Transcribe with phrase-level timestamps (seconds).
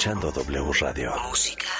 [0.04, 1.14] escuchando W Radio.
[1.30, 1.73] Música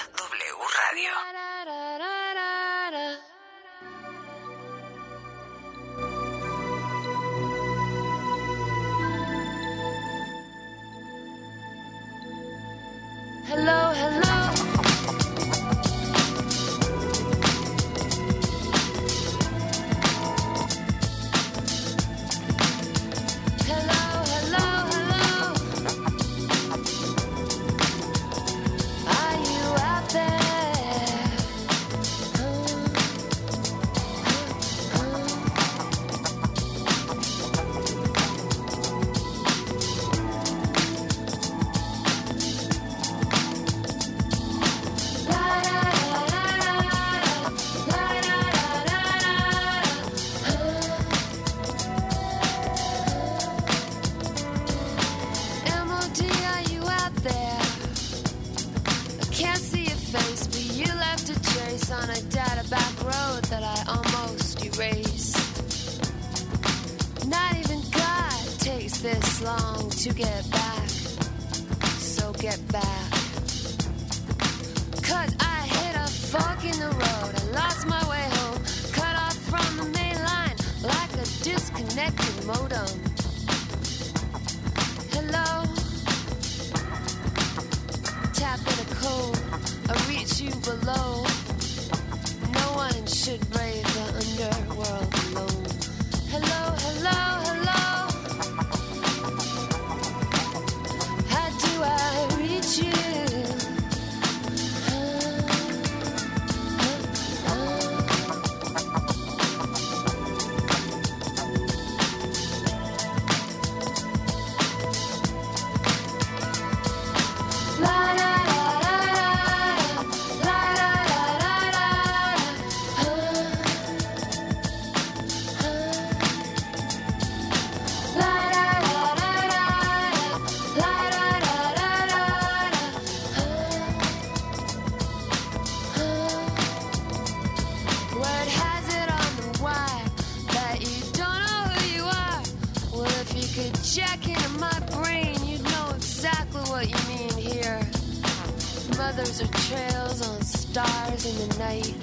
[149.16, 151.94] Mothers are trails on stars in the night.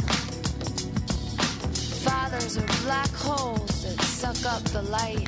[2.07, 5.27] Fathers are black holes that suck up the light.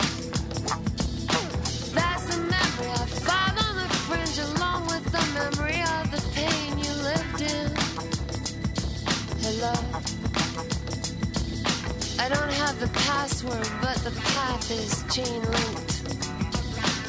[1.92, 6.78] That's the memory I find on the fringe, along with the memory of the pain
[6.78, 7.74] you lived in.
[9.42, 9.74] Hello.
[12.20, 15.90] I don't have the password, but the path is chain linked.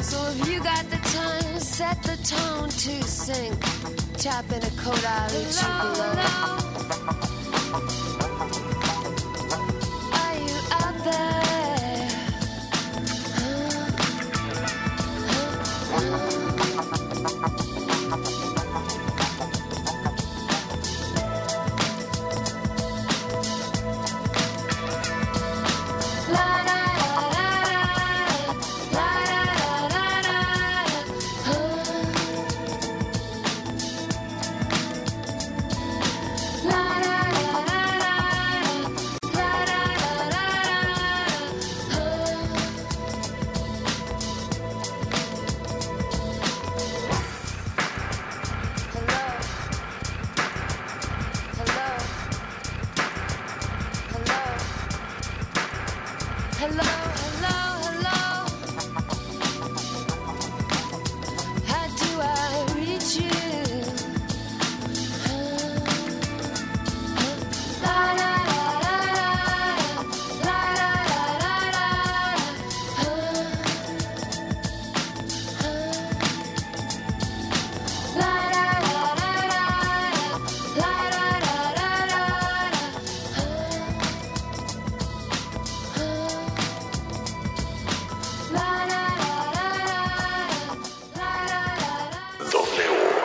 [0.03, 5.95] So if you got the time, set the tone to sync tapping a coat I'll
[5.95, 6.62] below.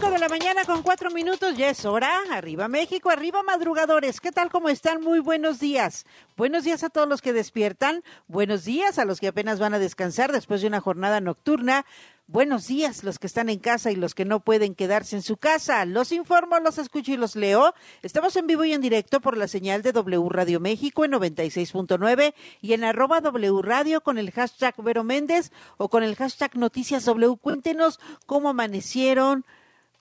[0.00, 2.10] 5 de la mañana con 4 minutos, ya es hora.
[2.30, 4.18] Arriba México, arriba madrugadores.
[4.18, 4.50] ¿Qué tal?
[4.50, 5.02] ¿Cómo están?
[5.02, 6.06] Muy buenos días.
[6.38, 8.02] Buenos días a todos los que despiertan.
[8.26, 11.84] Buenos días a los que apenas van a descansar después de una jornada nocturna.
[12.28, 15.36] Buenos días los que están en casa y los que no pueden quedarse en su
[15.36, 15.84] casa.
[15.84, 17.74] Los informo, los escucho y los leo.
[18.02, 22.32] Estamos en vivo y en directo por la señal de W Radio México en 96.9
[22.62, 27.04] y en arroba W Radio con el hashtag Vero Méndez o con el hashtag Noticias
[27.04, 27.36] W.
[27.36, 29.44] Cuéntenos cómo amanecieron,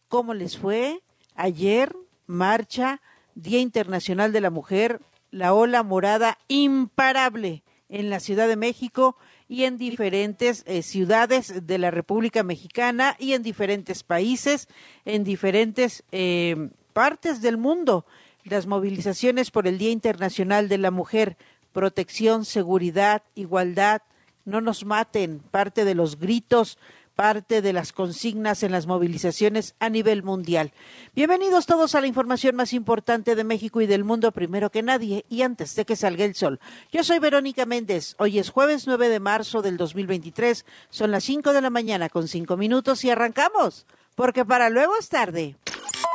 [0.10, 1.02] cómo les fue
[1.36, 1.96] ayer,
[2.28, 3.02] marcha,
[3.36, 5.00] Día Internacional de la Mujer,
[5.32, 9.16] la ola morada imparable en la Ciudad de México
[9.48, 14.68] y en diferentes eh, ciudades de la República Mexicana y en diferentes países,
[15.06, 18.06] en diferentes eh, partes del mundo.
[18.44, 21.38] Las movilizaciones por el Día Internacional de la Mujer,
[21.72, 24.02] protección, seguridad, igualdad,
[24.46, 26.78] no nos maten, parte de los gritos
[27.20, 30.72] parte de las consignas en las movilizaciones a nivel mundial.
[31.14, 35.26] Bienvenidos todos a la información más importante de México y del mundo, primero que nadie
[35.28, 36.62] y antes de que salga el sol.
[36.94, 38.16] Yo soy Verónica Méndez.
[38.20, 40.66] Hoy es jueves 9 de marzo del 2023.
[40.92, 43.86] Son las 5 de la mañana con 5 minutos y arrancamos,
[44.16, 45.58] porque para luego es tarde.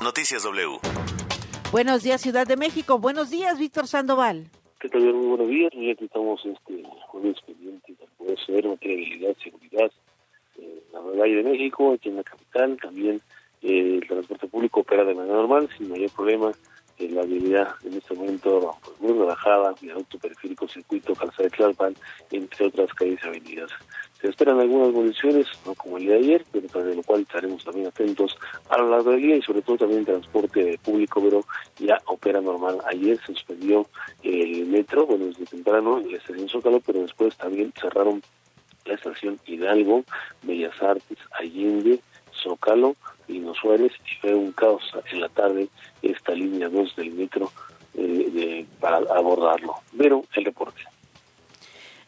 [0.02, 0.78] Noticias W.
[1.70, 2.98] Buenos días, Ciudad de México.
[2.98, 4.46] Buenos días, Víctor Sandoval.
[4.80, 5.02] ¿Qué tal?
[5.12, 5.70] Muy buenos días.
[5.74, 9.90] Ya que estamos este jueves pendientes del poder ser materialidad, seguridad
[10.58, 12.76] eh, la Valle de México, aquí en la capital.
[12.80, 13.20] También
[13.62, 16.52] eh, el transporte público opera de manera normal, sin mayor problema.
[16.96, 21.94] Eh, la habilidad en este momento pues, muy relajada, viaducto periférico, circuito, calzada de Tlalpan,
[22.30, 23.70] entre otras calles y avenidas.
[24.20, 27.64] Se esperan algunas movilizaciones, no como el día de ayer, pero de lo cual estaremos
[27.64, 28.38] también atentos
[28.70, 31.44] a lo largo y sobre todo también el transporte público, pero
[31.78, 32.78] ya opera normal.
[32.86, 33.86] Ayer se suspendió
[34.22, 38.22] el metro, bueno, desde temprano, en la estación Zócalo, pero después también cerraron
[38.84, 40.04] la estación Hidalgo,
[40.42, 42.00] Bellas Artes, Allende,
[42.42, 42.96] Zócalo,
[43.28, 45.68] Lino Suárez, y fue un caos en la tarde
[46.02, 47.50] esta línea 2 del metro
[47.94, 49.74] eh, de, para abordarlo.
[49.96, 50.82] Pero el reporte.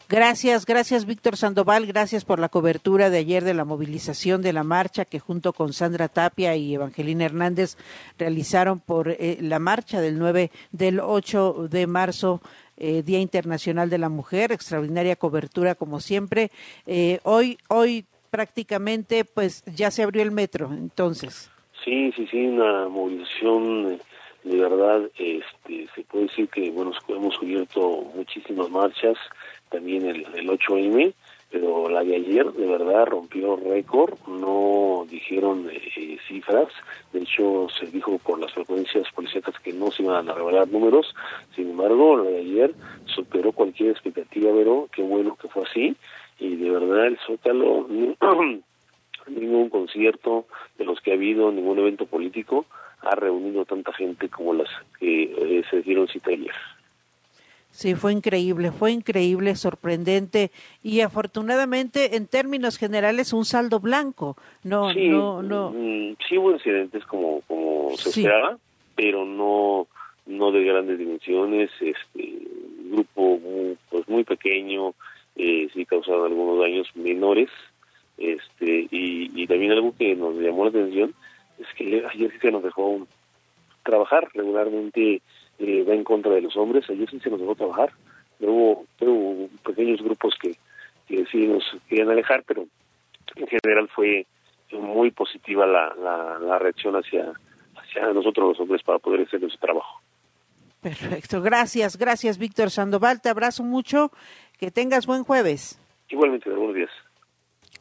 [0.09, 4.63] Gracias, gracias Víctor Sandoval, gracias por la cobertura de ayer de la movilización de la
[4.63, 7.75] marcha que junto con Sandra Tapia y Evangelina Hernández
[8.17, 12.41] realizaron por eh, la marcha del 9 del 8 de marzo
[12.77, 16.51] eh, Día Internacional de la Mujer, extraordinaria cobertura como siempre.
[16.85, 21.49] Eh, hoy hoy prácticamente pues ya se abrió el metro, entonces.
[21.83, 23.99] Sí, sí, sí, una movilización eh,
[24.43, 29.17] de verdad, este, se puede decir que bueno, hemos cubierto muchísimas marchas,
[29.69, 31.13] también el, el 8M,
[31.51, 36.67] pero la de ayer de verdad rompió récord, no dijeron eh, cifras,
[37.13, 41.15] de hecho se dijo por las frecuencias policíacas que no se iban a revelar números,
[41.55, 42.75] sin embargo la de ayer
[43.05, 45.95] superó cualquier expectativa, pero qué bueno que fue así,
[46.39, 47.87] y de verdad el Zócalo,
[49.27, 50.45] ningún concierto
[50.77, 52.65] de los que ha habido, ningún evento político
[53.01, 56.53] ha reunido tanta gente como las que eh, se dieron cita ayer.
[57.77, 60.49] Sí, fue increíble, fue increíble, sorprendente
[60.81, 64.35] y afortunadamente en términos generales un saldo blanco.
[64.63, 65.69] No, sí, no, no.
[65.75, 68.21] mm, Sí hubo incidentes como como se Sí.
[68.21, 68.57] esperaba,
[68.95, 69.85] pero no
[70.25, 72.39] no de grandes dimensiones, este
[72.89, 74.95] grupo muy, pues muy pequeño,
[75.35, 77.49] eh, sí causaron algunos daños menores,
[78.17, 81.13] este y, y también algo que nos llamó la atención
[81.59, 83.05] es que ayer sí se nos dejó
[83.83, 85.21] trabajar regularmente
[85.59, 87.91] eh, va en contra de los hombres ayer sí se nos dejó trabajar
[88.39, 90.55] pero hubo, pero hubo pequeños grupos que,
[91.07, 92.65] que sí nos querían alejar pero
[93.35, 94.25] en general fue
[94.71, 97.31] muy positiva la, la, la reacción hacia
[97.75, 100.01] hacia nosotros los hombres para poder hacer nuestro trabajo
[100.81, 104.11] Perfecto, gracias, gracias Víctor Sandoval, te abrazo mucho,
[104.59, 105.79] que tengas buen jueves.
[106.09, 106.91] igualmente buenos días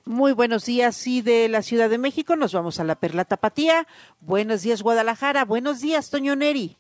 [0.07, 3.87] Muy buenos días, sí, de la Ciudad de México nos vamos a la Perla Tapatía.
[4.21, 5.45] Buenos días, Guadalajara.
[5.45, 6.77] Buenos días, Toño Neri.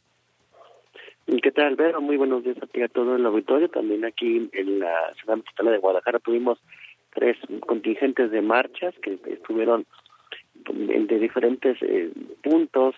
[1.26, 2.00] ¿Qué tal, Vero?
[2.00, 3.68] Muy buenos días a ti a todo el auditorio.
[3.68, 6.60] También aquí en la ciudad mexicana de Guadalajara tuvimos
[7.12, 9.86] tres contingentes de marchas que estuvieron
[10.70, 12.12] de diferentes eh,
[12.44, 12.94] puntos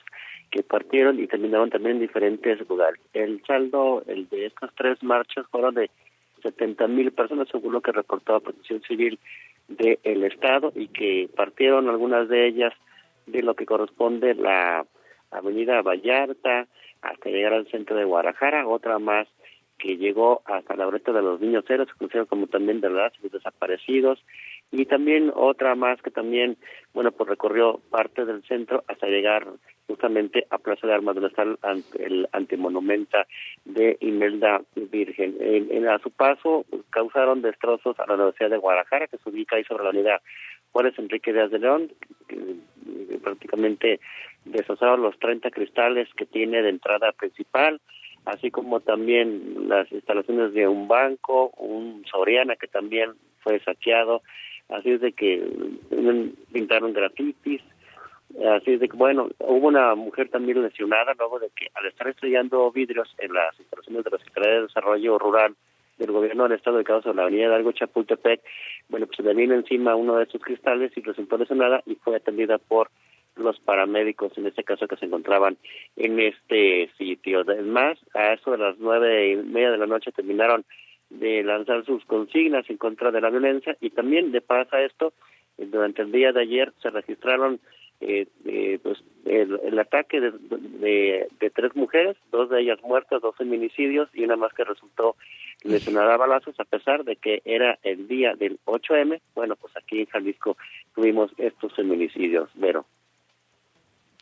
[0.50, 3.00] que partieron y terminaron también en diferentes lugares.
[3.14, 5.90] El saldo el de estas tres marchas fueron de
[6.42, 9.18] 70 mil personas, según lo que reportaba Protección Civil
[9.68, 12.74] del Estado, y que partieron algunas de ellas
[13.26, 14.84] de lo que corresponde la
[15.30, 16.66] Avenida Vallarta
[17.02, 19.28] hasta llegar al centro de Guadalajara, otra más
[19.78, 21.64] que llegó hasta la breta de los niños
[21.98, 24.22] conocido como también de los desaparecidos,
[24.70, 26.56] y también otra más que también,
[26.92, 29.46] bueno, pues recorrió parte del centro hasta llegar
[29.86, 31.44] justamente a Plaza de Armas, donde está
[31.98, 33.26] el, antimonumenta
[33.64, 35.36] de Imelda Virgen.
[35.40, 39.64] En, a su paso causaron destrozos a la Universidad de Guadalajara, que se ubica ahí
[39.64, 40.20] sobre la unidad
[40.72, 41.90] Juárez Enrique Díaz de León,
[43.22, 44.00] prácticamente
[44.44, 47.80] destrozaron los 30 cristales que tiene de entrada principal,
[48.24, 54.22] así como también las instalaciones de un banco, un Soriana que también fue saqueado,
[54.68, 55.42] así es de que
[56.52, 57.62] pintaron grafitis,
[58.56, 62.08] así es de que bueno, hubo una mujer también lesionada luego de que al estar
[62.08, 65.54] estrellando vidrios en las instalaciones de la Secretaría de Desarrollo Rural
[65.98, 68.40] del gobierno del estado de sobre la avenida Hidalgo Chapultepec,
[68.88, 72.58] bueno, pues le vino encima uno de estos cristales y resultó lesionada y fue atendida
[72.58, 72.90] por
[73.36, 75.56] los paramédicos, en este caso que se encontraban
[75.96, 77.40] en este sitio.
[77.40, 80.64] Además, a eso de las nueve y media de la noche terminaron
[81.10, 85.12] de lanzar sus consignas en contra de la violencia y también de pasa esto,
[85.56, 87.60] eh, durante el día de ayer se registraron
[88.00, 94.08] eh, eh, pues el, ataque de, de, tres mujeres, dos de ellas muertas, dos feminicidios
[94.14, 95.16] y una más que resultó
[95.64, 99.20] lesionada a balazos a pesar de que era el día del 8M.
[99.34, 100.56] Bueno, pues aquí en Jalisco
[100.94, 102.86] tuvimos estos feminicidios, Vero.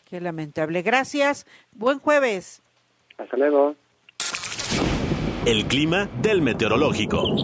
[0.08, 0.82] Qué lamentable.
[0.82, 1.46] Gracias.
[1.72, 2.62] Buen jueves.
[3.18, 3.74] Hasta luego.
[5.46, 7.36] El clima del meteorológico.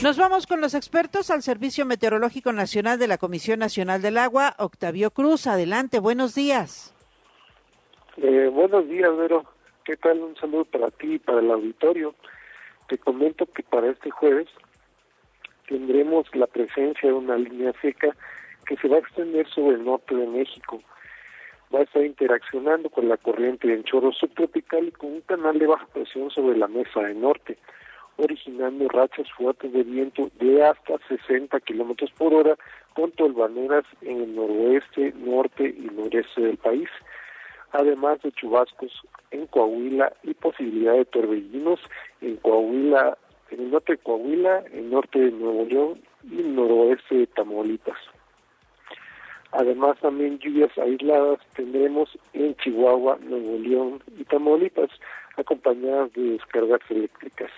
[0.00, 4.54] Nos vamos con los expertos al Servicio Meteorológico Nacional de la Comisión Nacional del Agua,
[4.58, 5.48] Octavio Cruz.
[5.48, 6.94] Adelante, buenos días.
[8.16, 9.44] Eh, buenos días, Vero.
[9.84, 10.20] ¿Qué tal?
[10.20, 12.14] Un saludo para ti y para el auditorio.
[12.88, 14.46] Te comento que para este jueves
[15.66, 18.14] tendremos la presencia de una línea seca
[18.66, 20.80] que se va a extender sobre el norte de México.
[21.74, 25.66] Va a estar interaccionando con la corriente en chorro subtropical y con un canal de
[25.66, 27.58] baja presión sobre la mesa del norte,
[28.18, 32.56] originando rachas fuertes de viento de hasta 60 kilómetros por hora
[32.94, 36.88] con tolvaneras en el noroeste, norte y noreste del país,
[37.72, 38.92] además de chubascos
[39.30, 41.80] en Coahuila y posibilidad de torbellinos
[42.20, 43.16] en Coahuila,
[43.50, 47.98] en el norte de Coahuila, el norte de Nuevo León y noroeste de Tamaulipas.
[49.52, 54.90] Además, también lluvias aisladas tendremos en Chihuahua, Nuevo León y Tamaulipas,
[55.36, 57.50] acompañadas de descargas eléctricas.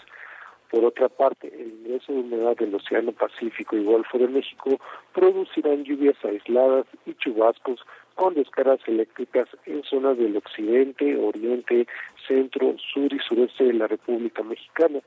[0.71, 4.79] Por otra parte, el ingreso de humedad del Océano Pacífico y Golfo de México
[5.13, 7.81] producirán lluvias aisladas y chubascos
[8.15, 11.89] con descargas eléctricas en zonas del occidente, oriente,
[12.29, 15.01] centro, sur y sureste de la República Mexicana,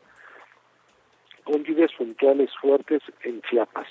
[1.45, 3.87] con lluvias puntuales fuertes en Chiapas.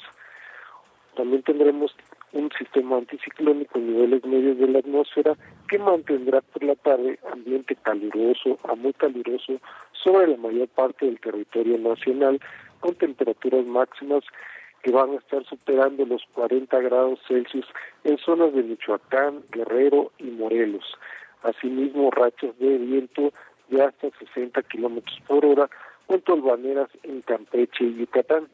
[1.15, 1.95] También tendremos
[2.33, 5.37] un sistema anticiclónico en niveles medios de la atmósfera
[5.69, 9.55] que mantendrá por la tarde ambiente caluroso a muy caluroso
[9.93, 12.41] sobre la mayor parte del territorio nacional
[12.81, 14.25] con temperaturas máximas
[14.83, 17.67] que van a estar superando los 40 grados Celsius
[18.05, 20.85] en zonas de Michoacán, Guerrero y Morelos.
[21.43, 23.33] Asimismo, rachas de viento
[23.69, 25.71] de hasta 60 kilómetros por hora
[26.07, 28.49] con tolvaneras en Campeche y Yucatán.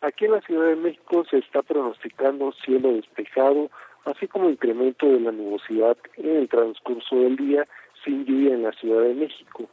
[0.00, 3.68] Aquí en la Ciudad de México se está pronosticando cielo despejado,
[4.04, 7.66] así como incremento de la nubosidad en el transcurso del día
[8.04, 9.68] sin lluvia en la Ciudad de México.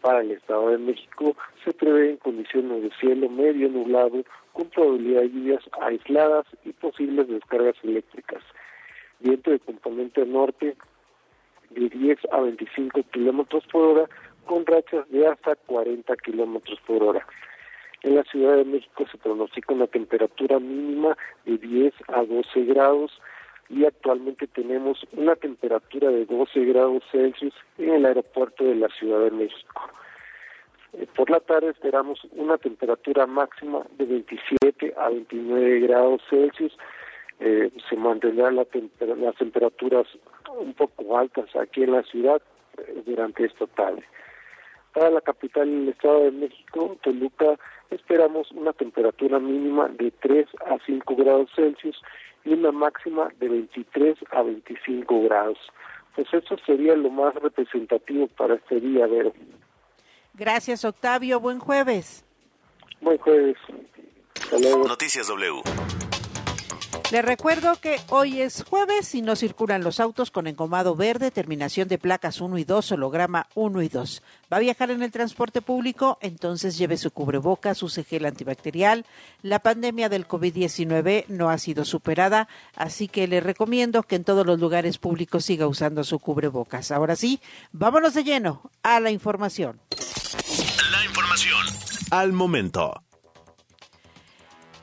[0.00, 4.24] Para el Estado de México se prevén condiciones de cielo medio nublado
[4.54, 8.42] con probabilidad de lluvias aisladas y posibles descargas eléctricas.
[9.18, 10.74] Viento de componente norte
[11.68, 14.08] de 10 a 25 kilómetros por hora
[14.46, 17.26] con rachas de hasta 40 kilómetros por hora.
[18.02, 23.12] En la Ciudad de México se pronostica una temperatura mínima de 10 a 12 grados
[23.68, 29.20] y actualmente tenemos una temperatura de 12 grados Celsius en el aeropuerto de la Ciudad
[29.20, 29.90] de México.
[30.94, 36.76] Eh, por la tarde esperamos una temperatura máxima de 27 a 29 grados Celsius.
[37.38, 38.68] Eh, se mantendrán las
[39.36, 40.06] temperaturas
[40.58, 42.42] un poco altas aquí en la ciudad
[42.78, 44.04] eh, durante esta tarde.
[44.92, 47.58] Para la capital del Estado de México, Toluca,
[47.90, 52.00] esperamos una temperatura mínima de 3 a 5 grados Celsius
[52.44, 55.58] y una máxima de 23 a 25 grados.
[56.16, 59.32] Pues eso sería lo más representativo para este día, Vero.
[60.34, 61.38] Gracias, Octavio.
[61.38, 62.24] Buen jueves.
[63.00, 63.56] Buen jueves.
[64.34, 64.88] Hasta luego.
[64.88, 65.62] Noticias W.
[67.10, 71.88] Les recuerdo que hoy es jueves y no circulan los autos con engomado verde, terminación
[71.88, 74.22] de placas 1 y 2, holograma 1 y 2.
[74.52, 76.18] ¿Va a viajar en el transporte público?
[76.20, 79.06] Entonces lleve su cubrebocas, use gel antibacterial.
[79.42, 84.46] La pandemia del COVID-19 no ha sido superada, así que le recomiendo que en todos
[84.46, 86.92] los lugares públicos siga usando su cubrebocas.
[86.92, 87.40] Ahora sí,
[87.72, 89.80] vámonos de lleno a la información.
[90.92, 91.66] La información
[92.12, 93.02] al momento.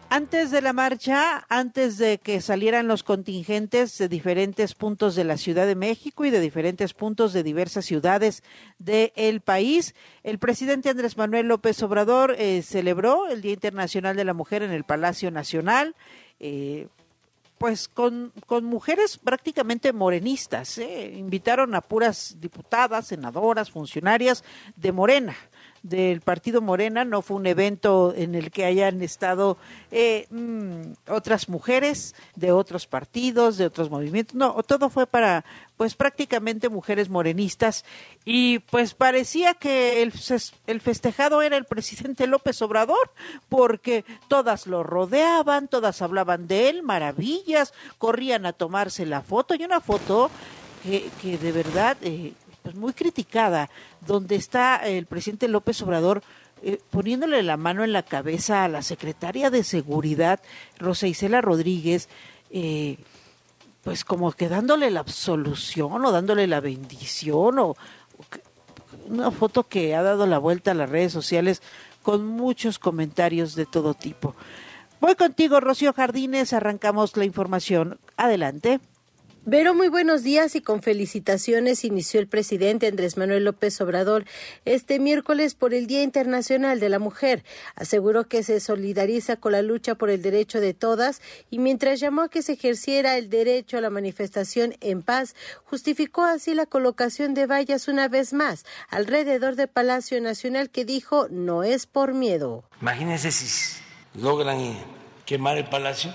[0.09, 5.35] Antes de la marcha, antes de que salieran los contingentes de diferentes puntos de la
[5.35, 8.41] Ciudad de México y de diferentes puntos de diversas ciudades
[8.79, 14.33] del país, el presidente Andrés Manuel López Obrador eh, celebró el Día Internacional de la
[14.33, 15.93] Mujer en el Palacio Nacional.
[16.39, 16.87] Eh,
[17.57, 20.77] pues con, con, mujeres prácticamente morenistas.
[20.77, 21.11] ¿eh?
[21.17, 24.43] Invitaron a puras diputadas, senadoras, funcionarias
[24.75, 25.35] de Morena
[25.83, 29.57] del partido Morena, no fue un evento en el que hayan estado
[29.91, 35.45] eh, mm, otras mujeres de otros partidos, de otros movimientos, no, todo fue para
[35.77, 37.85] pues prácticamente mujeres morenistas.
[38.25, 40.11] Y pues parecía que el,
[40.65, 43.11] el festejado era el presidente López Obrador
[43.47, 49.53] porque todas lo rodeaban, todas hablaban de él, maravillas, corrían a tomarse la foto.
[49.55, 50.29] Y una foto
[50.83, 51.95] que, que de verdad...
[52.01, 52.33] Eh,
[52.67, 53.69] pues muy criticada,
[54.05, 56.21] donde está el presidente López Obrador
[56.61, 60.41] eh, poniéndole la mano en la cabeza a la secretaria de Seguridad,
[60.77, 62.09] Rosa Isela Rodríguez,
[62.51, 62.97] eh,
[63.85, 67.75] pues como que dándole la absolución o dándole la bendición o, o
[69.07, 71.61] una foto que ha dado la vuelta a las redes sociales
[72.03, 74.35] con muchos comentarios de todo tipo.
[74.99, 77.97] Voy contigo, Rocío Jardines, arrancamos la información.
[78.17, 78.81] Adelante.
[79.49, 84.25] Vero, muy buenos días y con felicitaciones inició el presidente Andrés Manuel López Obrador
[84.65, 87.45] este miércoles por el Día Internacional de la Mujer.
[87.75, 92.23] Aseguró que se solidariza con la lucha por el derecho de todas y mientras llamó
[92.23, 95.33] a que se ejerciera el derecho a la manifestación en paz,
[95.63, 101.29] justificó así la colocación de vallas una vez más alrededor del Palacio Nacional que dijo
[101.29, 102.65] no es por miedo.
[102.81, 103.81] Imagínense si
[104.13, 104.77] logran
[105.25, 106.13] quemar el palacio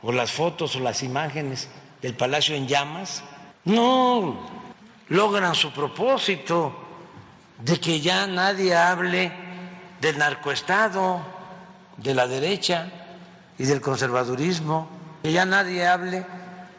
[0.00, 1.68] o las fotos o las imágenes
[2.02, 3.22] del palacio en llamas,
[3.64, 4.36] no
[5.08, 6.74] logran su propósito
[7.60, 9.32] de que ya nadie hable
[10.00, 11.22] del narcoestado,
[11.96, 12.90] de la derecha
[13.56, 14.88] y del conservadurismo,
[15.22, 16.26] que ya nadie hable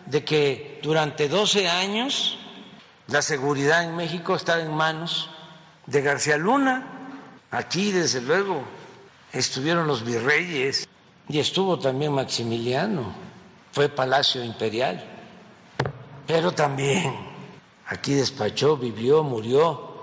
[0.06, 2.38] de que durante 12 años
[3.08, 5.30] la seguridad en México está en manos
[5.86, 6.84] de García Luna.
[7.52, 8.64] Aquí, desde luego,
[9.32, 10.90] estuvieron los virreyes
[11.30, 13.14] y estuvo también Maximiliano,
[13.72, 15.13] fue Palacio Imperial
[16.28, 17.14] pero también
[17.88, 19.94] aquí despachó, vivió, murió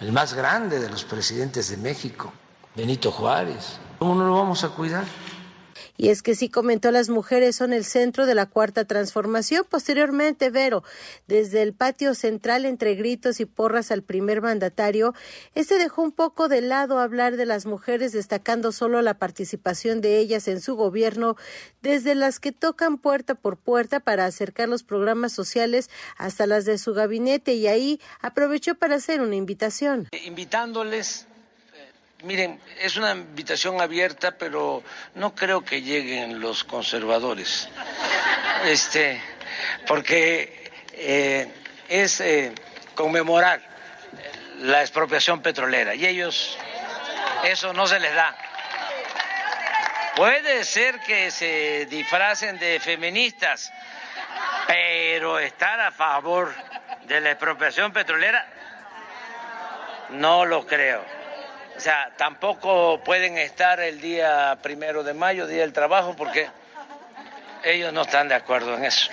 [0.00, 2.32] el más grande de los presidentes de México,
[2.74, 3.78] Benito Juárez.
[3.98, 5.04] ¿Cómo no lo vamos a cuidar?
[5.96, 9.66] Y es que sí comentó, las mujeres son el centro de la cuarta transformación.
[9.68, 10.82] Posteriormente, Vero,
[11.26, 15.14] desde el patio central entre gritos y porras al primer mandatario,
[15.54, 20.18] este dejó un poco de lado hablar de las mujeres, destacando solo la participación de
[20.18, 21.36] ellas en su gobierno,
[21.82, 26.78] desde las que tocan puerta por puerta para acercar los programas sociales hasta las de
[26.78, 30.08] su gabinete y ahí aprovechó para hacer una invitación.
[30.24, 31.26] Invitándoles
[32.22, 37.68] Miren, es una invitación abierta, pero no creo que lleguen los conservadores.
[38.64, 39.20] Este,
[39.88, 41.52] porque eh,
[41.88, 42.54] es eh,
[42.94, 43.60] conmemorar
[44.60, 46.56] la expropiación petrolera y ellos
[47.42, 48.36] eso no se les da.
[50.14, 53.72] Puede ser que se disfracen de feministas,
[54.68, 56.54] pero estar a favor
[57.06, 58.46] de la expropiación petrolera
[60.10, 61.21] no lo creo.
[61.76, 66.48] O sea, tampoco pueden estar el día primero de mayo, día del trabajo, porque
[67.64, 69.10] ellos no están de acuerdo en eso.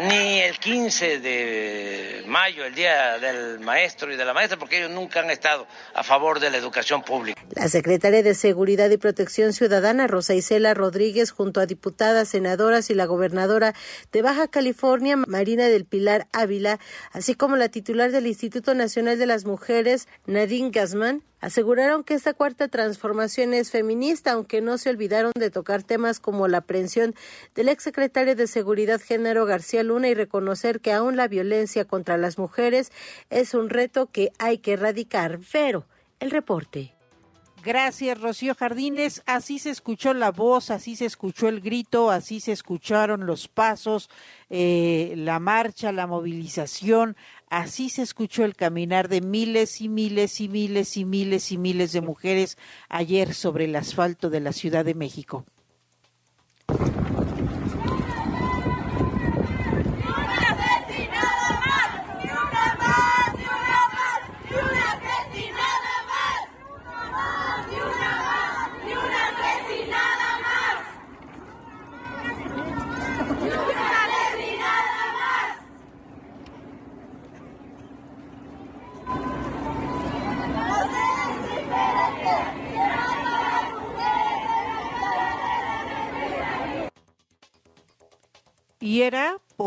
[0.00, 4.90] Ni el 15 de mayo, el día del maestro y de la maestra, porque ellos
[4.90, 7.40] nunca han estado a favor de la educación pública.
[7.54, 12.94] La secretaria de Seguridad y Protección Ciudadana, Rosa Isela Rodríguez, junto a diputadas, senadoras y
[12.94, 13.72] la gobernadora
[14.10, 16.80] de Baja California, Marina del Pilar Ávila,
[17.12, 22.32] así como la titular del Instituto Nacional de las Mujeres, Nadine Gasman, aseguraron que esta
[22.32, 27.14] cuarta transformación es feminista, aunque no se olvidaron de tocar temas como la aprehensión
[27.54, 32.38] del exsecretario de Seguridad Género García Luna y reconocer que aún la violencia contra las
[32.38, 32.92] mujeres
[33.28, 35.38] es un reto que hay que erradicar.
[35.52, 35.84] Pero
[36.18, 36.94] el reporte.
[37.64, 39.22] Gracias, Rocío Jardines.
[39.24, 44.10] Así se escuchó la voz, así se escuchó el grito, así se escucharon los pasos,
[44.50, 47.16] eh, la marcha, la movilización,
[47.58, 51.92] así se escuchó el caminar de miles y miles y miles y miles y miles
[51.92, 55.44] de mujeres ayer sobre el asfalto de la Ciudad de México.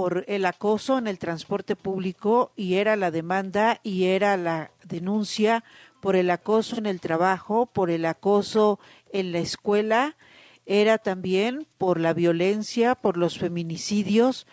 [0.08, 5.66] Por el acoso en el transporte público y era la demanda y era la denuncia
[6.00, 8.80] por el acoso en el trabajo, por el acoso
[9.12, 10.16] en la escuela,
[10.66, 14.48] era también por la violencia, por los feminicidios,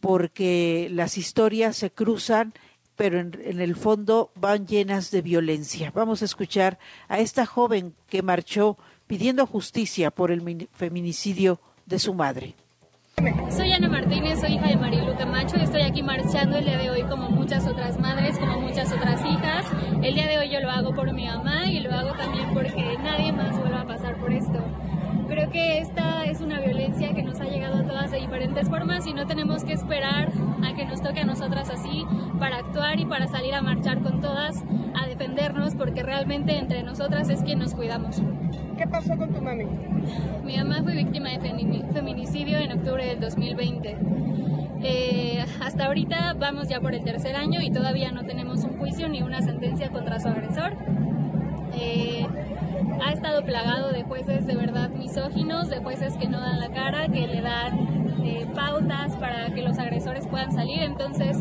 [0.00, 2.52] porque las historias se cruzan,
[2.96, 5.92] pero en, en, el fondo van llenas de violencia.
[5.94, 12.14] Vamos a escuchar a esta joven que marchó pidiendo justicia por el feminicidio de su
[12.14, 12.56] madre.
[13.50, 17.02] Soy Ana Martínez, soy hija de Marilu Camacho estoy aquí marchando el día de hoy
[17.02, 19.66] como muchas otras madres, como muchas otras hijas.
[20.04, 22.96] El día de hoy yo lo hago por mi mamá y lo hago también porque
[23.02, 24.60] nadie más vuelva a pasar por esto.
[25.26, 29.04] Creo que esta es una violencia que nos ha llegado a todas de diferentes formas
[29.08, 30.30] y no tenemos que esperar
[30.62, 32.06] a que nos toque a nosotras así
[32.38, 34.62] para actuar y para salir a marchar con todas,
[34.94, 38.22] a defendernos, porque realmente entre nosotras es quien nos cuidamos.
[38.78, 39.64] ¿Qué pasó con tu mami?
[40.44, 41.40] Mi mamá fue víctima de
[41.92, 43.96] feminicidio en octubre del 2020.
[44.84, 49.08] Eh, hasta ahorita vamos ya por el tercer año y todavía no tenemos un juicio
[49.08, 50.74] ni una sentencia contra su agresor.
[51.74, 52.24] Eh,
[53.04, 57.08] ha estado plagado de jueces de verdad misóginos, de jueces que no dan la cara,
[57.08, 60.82] que le dan eh, pautas para que los agresores puedan salir.
[60.84, 61.36] Entonces,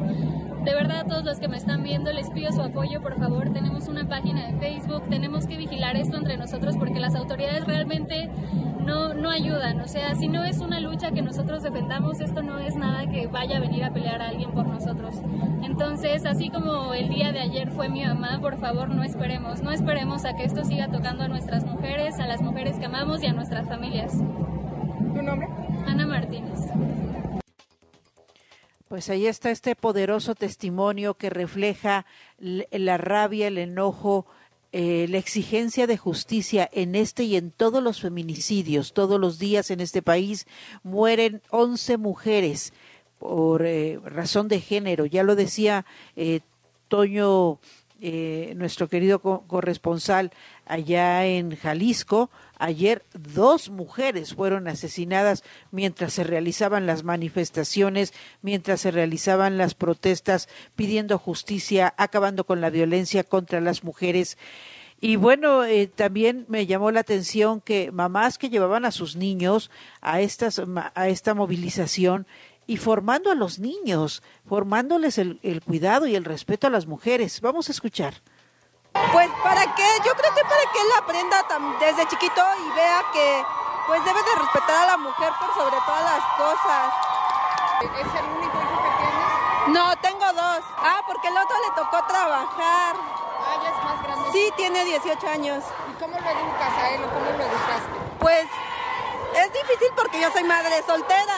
[0.67, 3.53] de verdad, a todos los que me están viendo, les pido su apoyo, por favor.
[3.53, 8.30] Tenemos una página de Facebook, tenemos que vigilar esto entre nosotros porque las autoridades realmente
[8.84, 9.80] no, no ayudan.
[9.80, 13.27] O sea, si no es una lucha que nosotros defendamos, esto no es nada que
[13.27, 15.15] vaya a venir a pelear a alguien por nosotros.
[15.63, 19.63] Entonces, así como el día de ayer fue mi mamá, por favor, no esperemos.
[19.63, 23.23] No esperemos a que esto siga tocando a nuestras mujeres, a las mujeres que amamos
[23.23, 24.17] y a nuestras familias.
[24.17, 25.47] ¿Tu nombre?
[25.88, 26.60] Ana Martínez.
[28.88, 32.06] Pues ahí está este poderoso testimonio que refleja
[32.39, 34.26] la rabia, el enojo,
[34.71, 38.93] eh, la exigencia de justicia en este y en todos los feminicidios.
[38.93, 40.47] Todos los días en este país
[40.84, 42.71] mueren 11 mujeres
[43.19, 45.06] por eh, razón de género.
[45.06, 46.39] Ya lo decía eh,
[46.88, 47.60] Toño,
[48.56, 50.32] nuestro querido co corresponsal
[50.65, 58.91] allá en Jalisco, Ayer dos mujeres fueron asesinadas mientras se realizaban las manifestaciones, mientras se
[58.91, 64.37] realizaban las protestas pidiendo justicia, acabando con la violencia contra las mujeres.
[64.99, 69.69] Y bueno, eh, también me llamó la atención que mamás que llevaban a sus niños
[70.01, 70.59] a, estas,
[70.95, 72.25] a esta movilización
[72.65, 77.39] y formando a los niños, formándoles el, el cuidado y el respeto a las mujeres.
[77.41, 78.15] Vamos a escuchar.
[79.12, 81.45] Pues para que, yo creo que para que él aprenda
[81.79, 83.45] desde chiquito y vea que
[83.88, 86.93] pues debe de respetar a la mujer por sobre todas las cosas.
[87.81, 89.67] ¿Es el único hijo que tienes?
[89.67, 90.60] No, tengo dos.
[90.77, 92.95] Ah, porque el otro le tocó trabajar.
[92.95, 94.31] Ah, ya es más grande.
[94.31, 95.63] Sí, tiene 18 años.
[95.89, 98.17] ¿Y cómo lo educas a él o cómo lo educaste?
[98.19, 98.47] Pues
[99.36, 101.36] es difícil porque yo soy madre soltera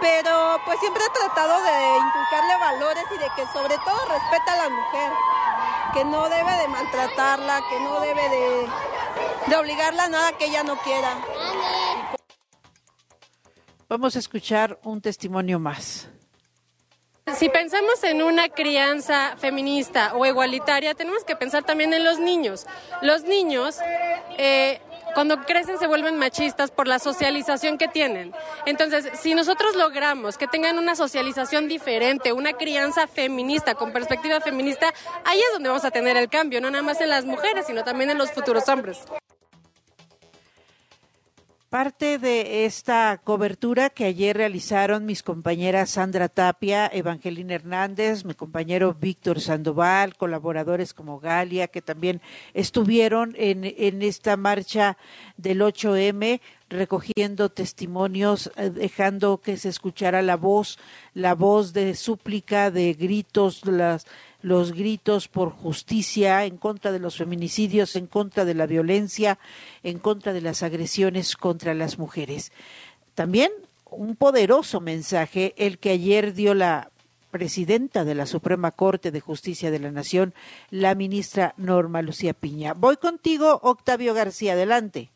[0.00, 4.56] pero pues siempre he tratado de inculcarle valores y de que sobre todo respeta a
[4.56, 5.12] la mujer
[5.92, 8.68] que no debe de maltratarla, que no debe de,
[9.46, 11.16] de obligarla a nada que ella no quiera.
[13.88, 16.08] Vamos a escuchar un testimonio más.
[17.36, 22.66] Si pensamos en una crianza feminista o igualitaria, tenemos que pensar también en los niños.
[23.02, 23.78] Los niños
[24.38, 24.80] eh,
[25.18, 28.32] cuando crecen se vuelven machistas por la socialización que tienen.
[28.66, 34.94] Entonces, si nosotros logramos que tengan una socialización diferente, una crianza feminista, con perspectiva feminista,
[35.24, 37.82] ahí es donde vamos a tener el cambio, no nada más en las mujeres, sino
[37.82, 39.00] también en los futuros hombres.
[41.70, 48.94] Parte de esta cobertura que ayer realizaron mis compañeras Sandra Tapia, Evangelina Hernández, mi compañero
[48.98, 52.22] Víctor Sandoval, colaboradores como Galia, que también
[52.54, 54.96] estuvieron en, en esta marcha
[55.36, 60.78] del 8M, recogiendo testimonios, eh, dejando que se escuchara la voz,
[61.14, 64.06] la voz de súplica, de gritos, las,
[64.42, 69.38] los gritos por justicia en contra de los feminicidios, en contra de la violencia,
[69.82, 72.52] en contra de las agresiones contra las mujeres.
[73.14, 73.50] También
[73.90, 76.90] un poderoso mensaje el que ayer dio la
[77.30, 80.34] presidenta de la Suprema Corte de Justicia de la Nación,
[80.70, 82.74] la ministra Norma Lucía Piña.
[82.74, 85.10] Voy contigo, Octavio García, adelante.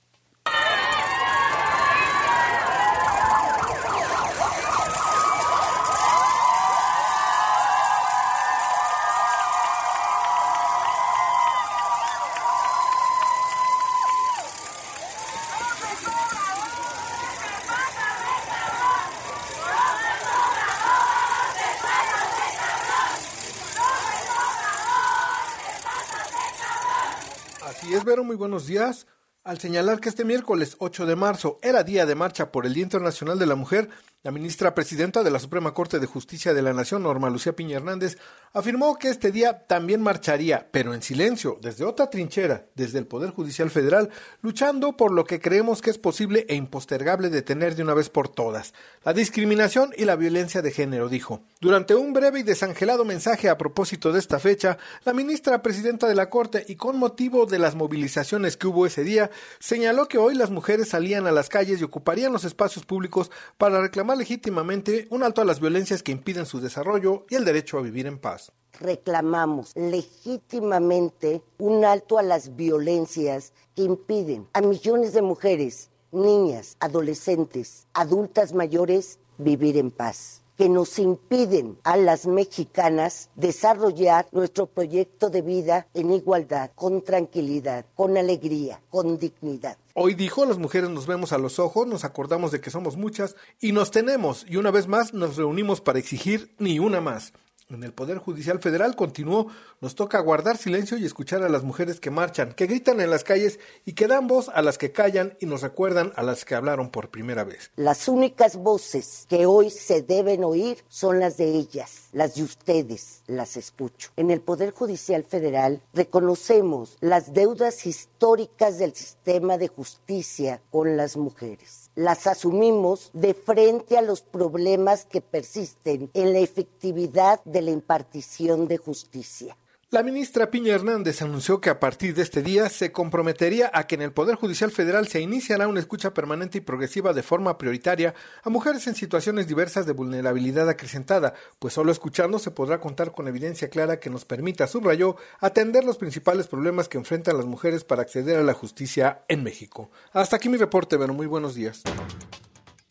[27.82, 29.06] Así es, Vero, muy buenos días.
[29.44, 32.82] Al señalar que este miércoles 8 de marzo era día de marcha por el Día
[32.82, 33.88] Internacional de la Mujer,
[34.22, 37.78] la ministra presidenta de la Suprema Corte de Justicia de la Nación, Norma Lucía Piña
[37.78, 38.18] Hernández,
[38.52, 43.30] afirmó que este día también marcharía, pero en silencio, desde otra trinchera, desde el Poder
[43.30, 47.94] Judicial Federal, luchando por lo que creemos que es posible e impostergable detener de una
[47.94, 51.42] vez por todas, la discriminación y la violencia de género, dijo.
[51.61, 56.14] Durante un breve y desangelado mensaje a propósito de esta fecha, la ministra presidenta de
[56.14, 60.37] la Corte y con motivo de las movilizaciones que hubo ese día, señaló que hoy
[60.37, 65.22] las mujeres salían a las calles y ocuparían los espacios públicos para reclamar legítimamente un
[65.22, 68.53] alto a las violencias que impiden su desarrollo y el derecho a vivir en paz.
[68.81, 77.87] Reclamamos legítimamente un alto a las violencias que impiden a millones de mujeres, niñas, adolescentes,
[77.94, 85.42] adultas mayores vivir en paz que nos impiden a las mexicanas desarrollar nuestro proyecto de
[85.42, 89.76] vida en igualdad, con tranquilidad, con alegría, con dignidad.
[89.94, 93.36] Hoy dijo, las mujeres nos vemos a los ojos, nos acordamos de que somos muchas
[93.60, 97.32] y nos tenemos y una vez más nos reunimos para exigir ni una más.
[97.72, 99.46] En el Poder Judicial Federal continuó,
[99.80, 103.24] nos toca guardar silencio y escuchar a las mujeres que marchan, que gritan en las
[103.24, 106.54] calles y que dan voz a las que callan y nos recuerdan a las que
[106.54, 107.70] hablaron por primera vez.
[107.76, 113.22] Las únicas voces que hoy se deben oír son las de ellas, las de ustedes,
[113.26, 114.11] las escucho.
[114.16, 121.16] En el Poder Judicial Federal reconocemos las deudas históricas del sistema de justicia con las
[121.16, 127.70] mujeres las asumimos de frente a los problemas que persisten en la efectividad de la
[127.70, 129.57] impartición de justicia.
[129.92, 133.94] La ministra Piña Hernández anunció que a partir de este día se comprometería a que
[133.94, 138.14] en el Poder Judicial Federal se iniciará una escucha permanente y progresiva de forma prioritaria
[138.42, 143.28] a mujeres en situaciones diversas de vulnerabilidad acrecentada, pues solo escuchando se podrá contar con
[143.28, 148.00] evidencia clara que nos permita, subrayó, atender los principales problemas que enfrentan las mujeres para
[148.00, 149.90] acceder a la justicia en México.
[150.14, 151.83] Hasta aquí mi reporte, pero muy buenos días.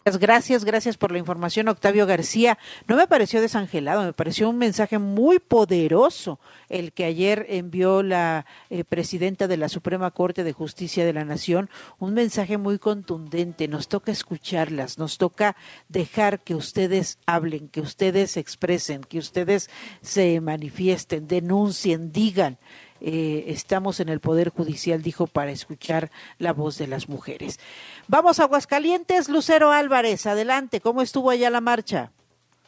[0.03, 2.57] Gracias, gracias por la información, Octavio García.
[2.87, 8.47] No me pareció desangelado, me pareció un mensaje muy poderoso el que ayer envió la
[8.71, 13.67] eh, presidenta de la Suprema Corte de Justicia de la Nación, un mensaje muy contundente.
[13.67, 15.55] Nos toca escucharlas, nos toca
[15.87, 19.69] dejar que ustedes hablen, que ustedes expresen, que ustedes
[20.01, 22.57] se manifiesten, denuncien, digan.
[23.01, 27.59] Eh, estamos en el Poder Judicial, dijo, para escuchar la voz de las mujeres.
[28.07, 32.11] Vamos a Aguascalientes, Lucero Álvarez, adelante, ¿cómo estuvo allá la marcha?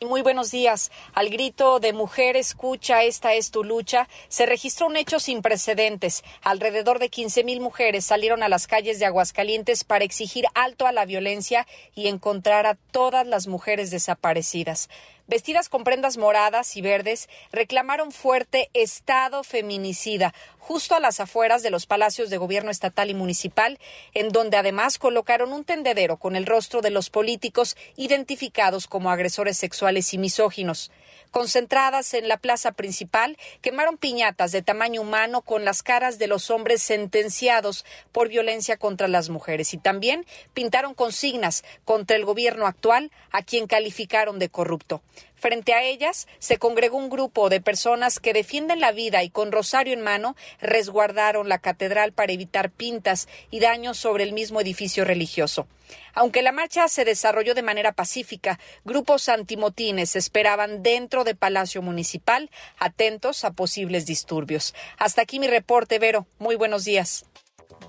[0.02, 0.92] Muy buenos días.
[1.14, 6.24] Al grito de mujer escucha, esta es tu lucha, se registró un hecho sin precedentes.
[6.42, 10.92] Alrededor de 15 mil mujeres salieron a las calles de Aguascalientes para exigir alto a
[10.92, 14.90] la violencia y encontrar a todas las mujeres desaparecidas
[15.28, 21.70] vestidas con prendas moradas y verdes, reclamaron fuerte Estado feminicida, justo a las afueras de
[21.70, 23.80] los palacios de gobierno estatal y municipal,
[24.14, 29.58] en donde además colocaron un tendedero con el rostro de los políticos identificados como agresores
[29.58, 30.92] sexuales y misóginos
[31.34, 36.52] concentradas en la plaza principal, quemaron piñatas de tamaño humano con las caras de los
[36.52, 43.12] hombres sentenciados por violencia contra las mujeres y también pintaron consignas contra el gobierno actual,
[43.32, 45.02] a quien calificaron de corrupto.
[45.44, 49.52] Frente a ellas se congregó un grupo de personas que defienden la vida y con
[49.52, 55.04] rosario en mano resguardaron la catedral para evitar pintas y daños sobre el mismo edificio
[55.04, 55.68] religioso.
[56.14, 62.50] Aunque la marcha se desarrolló de manera pacífica, grupos antimotines esperaban dentro de Palacio Municipal,
[62.78, 64.74] atentos a posibles disturbios.
[64.98, 66.26] Hasta aquí mi reporte, Vero.
[66.40, 67.26] Muy buenos días.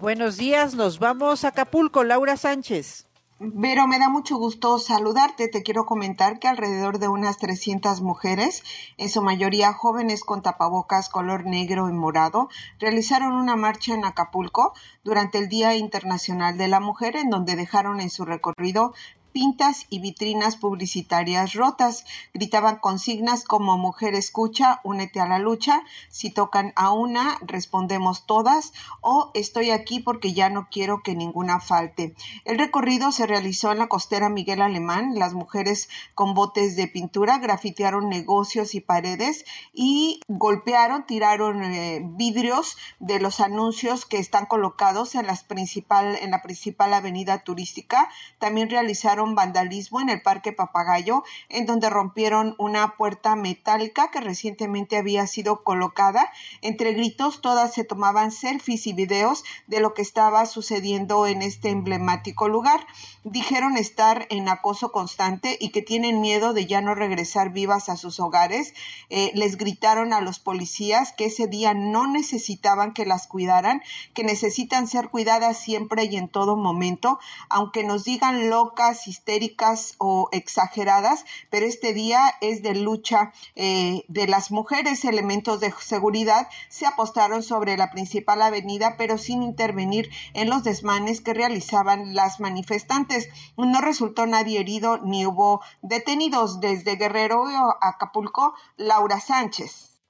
[0.00, 3.06] Buenos días, nos vamos a Acapulco, Laura Sánchez.
[3.52, 5.48] Vero, me da mucho gusto saludarte.
[5.48, 8.62] Te quiero comentar que alrededor de unas 300 mujeres,
[8.96, 14.72] en su mayoría jóvenes con tapabocas color negro y morado, realizaron una marcha en Acapulco
[15.02, 18.94] durante el Día Internacional de la Mujer, en donde dejaron en su recorrido
[19.34, 22.06] pintas y vitrinas publicitarias rotas.
[22.32, 28.72] Gritaban consignas como Mujer escucha, únete a la lucha, si tocan a una, respondemos todas
[29.00, 32.14] o estoy aquí porque ya no quiero que ninguna falte.
[32.44, 35.14] El recorrido se realizó en la costera Miguel Alemán.
[35.16, 42.76] Las mujeres con botes de pintura grafitearon negocios y paredes y golpearon, tiraron eh, vidrios
[43.00, 48.08] de los anuncios que están colocados en, las principal, en la principal avenida turística.
[48.38, 54.98] También realizaron vandalismo en el Parque Papagayo, en donde rompieron una puerta metálica que recientemente
[54.98, 56.30] había sido colocada.
[56.60, 61.70] Entre gritos, todas se tomaban selfies y videos de lo que estaba sucediendo en este
[61.70, 62.87] emblemático lugar.
[63.22, 67.96] Dijeron estar en acoso constante y que tienen miedo de ya no regresar vivas a
[67.96, 68.74] sus hogares.
[69.08, 73.82] Eh, les gritaron a los policías que ese día no necesitaban que las cuidaran,
[74.12, 79.94] que necesitan ser cuidadas siempre y en todo momento, aunque nos digan locas y histéricas
[79.98, 85.05] o exageradas, pero este día es de lucha eh, de las mujeres.
[85.05, 91.20] Elementos de seguridad se apostaron sobre la principal avenida, pero sin intervenir en los desmanes
[91.20, 93.29] que realizaban las manifestantes.
[93.57, 98.55] No resultó nadie herido ni hubo detenidos desde Guerrero a Acapulco.
[98.77, 100.00] Laura Sánchez.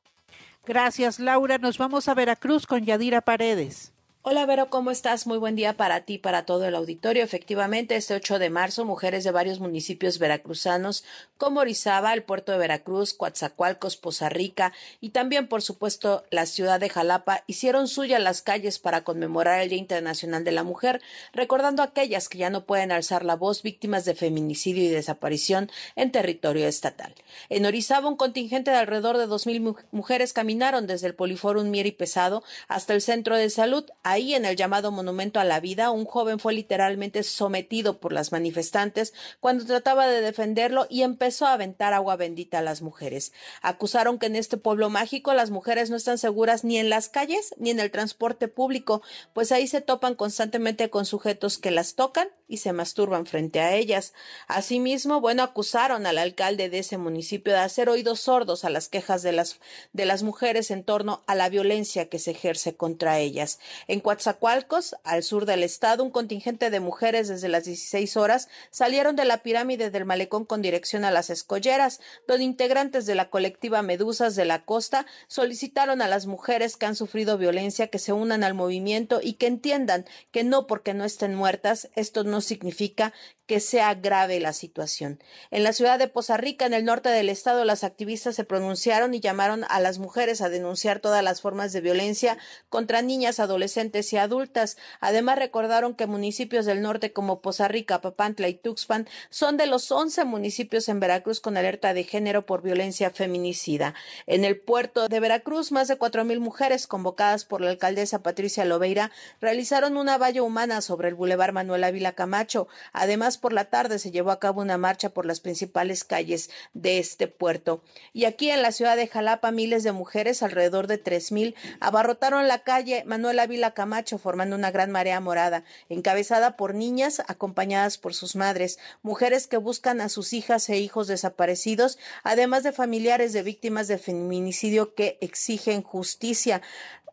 [0.67, 1.59] Gracias, Laura.
[1.59, 3.94] Nos vamos a Veracruz con Yadira Paredes.
[4.27, 5.27] Hola Vero, ¿cómo estás?
[5.27, 7.23] Muy buen día para ti, para todo el auditorio.
[7.23, 11.05] Efectivamente, este 8 de marzo, mujeres de varios municipios veracruzanos
[11.37, 16.81] como Orizaba, el puerto de Veracruz, Coatzacoalcos, Poza Rica y también, por supuesto, la ciudad
[16.81, 21.03] de Jalapa hicieron suya las calles para conmemorar el Día Internacional de la Mujer,
[21.35, 25.71] recordando a aquellas que ya no pueden alzar la voz víctimas de feminicidio y desaparición
[25.97, 27.15] en territorio estatal.
[27.51, 31.93] En Orizaba, un contingente de alrededor de 2.000 mujeres caminaron desde el Poliforum Mier y
[31.93, 33.85] Pesado hasta el centro de salud
[34.15, 38.31] Ahí, en el llamado Monumento a la Vida, un joven fue literalmente sometido por las
[38.31, 43.33] manifestantes cuando trataba de defenderlo y empezó a aventar agua bendita a las mujeres.
[43.61, 47.57] Acusaron que en este pueblo mágico las mujeres no están seguras ni en las calles
[47.59, 52.29] ni en el transporte público, pues ahí se topan constantemente con sujetos que las tocan
[52.47, 54.13] y se masturban frente a ellas.
[54.47, 59.23] Asimismo, bueno, acusaron al alcalde de ese municipio de hacer oídos sordos a las quejas
[59.23, 59.59] de las,
[59.93, 63.59] de las mujeres en torno a la violencia que se ejerce contra ellas.
[64.05, 69.25] Coatzacoalcos, al sur del estado, un contingente de mujeres desde las 16 horas salieron de
[69.25, 74.37] la pirámide del malecón con dirección a las escolleras, donde integrantes de la colectiva Medusas
[74.37, 78.53] de la Costa solicitaron a las mujeres que han sufrido violencia que se unan al
[78.53, 83.15] movimiento y que entiendan que no porque no estén muertas, esto no significa
[83.47, 85.23] que sea grave la situación.
[85.51, 89.13] En la ciudad de Poza Rica, en el norte del estado, las activistas se pronunciaron
[89.13, 92.39] y llamaron a las mujeres a denunciar todas las formas de violencia
[92.71, 94.77] contra niñas, adolescentes y adultas.
[95.01, 99.91] Además, recordaron que municipios del norte como Poza Rica, Papantla y Tuxpan son de los
[99.93, 103.95] once municipios en Veracruz con alerta de género por violencia feminicida.
[104.27, 108.65] En el puerto de Veracruz, más de cuatro mil mujeres convocadas por la alcaldesa Patricia
[108.65, 112.67] Lobeira realizaron una valla humana sobre el bulevar Manuel Ávila Camacho.
[112.93, 116.99] Además, por la tarde se llevó a cabo una marcha por las principales calles de
[116.99, 117.83] este puerto.
[118.13, 122.49] Y aquí en la ciudad de Jalapa, miles de mujeres, alrededor de tres mil, abarrotaron
[122.49, 128.15] la calle Manuel Ávila Camacho, formando una gran marea morada, encabezada por niñas acompañadas por
[128.15, 133.43] sus madres, mujeres que buscan a sus hijas e hijos desaparecidos, además de familiares de
[133.43, 136.63] víctimas de feminicidio que exigen justicia.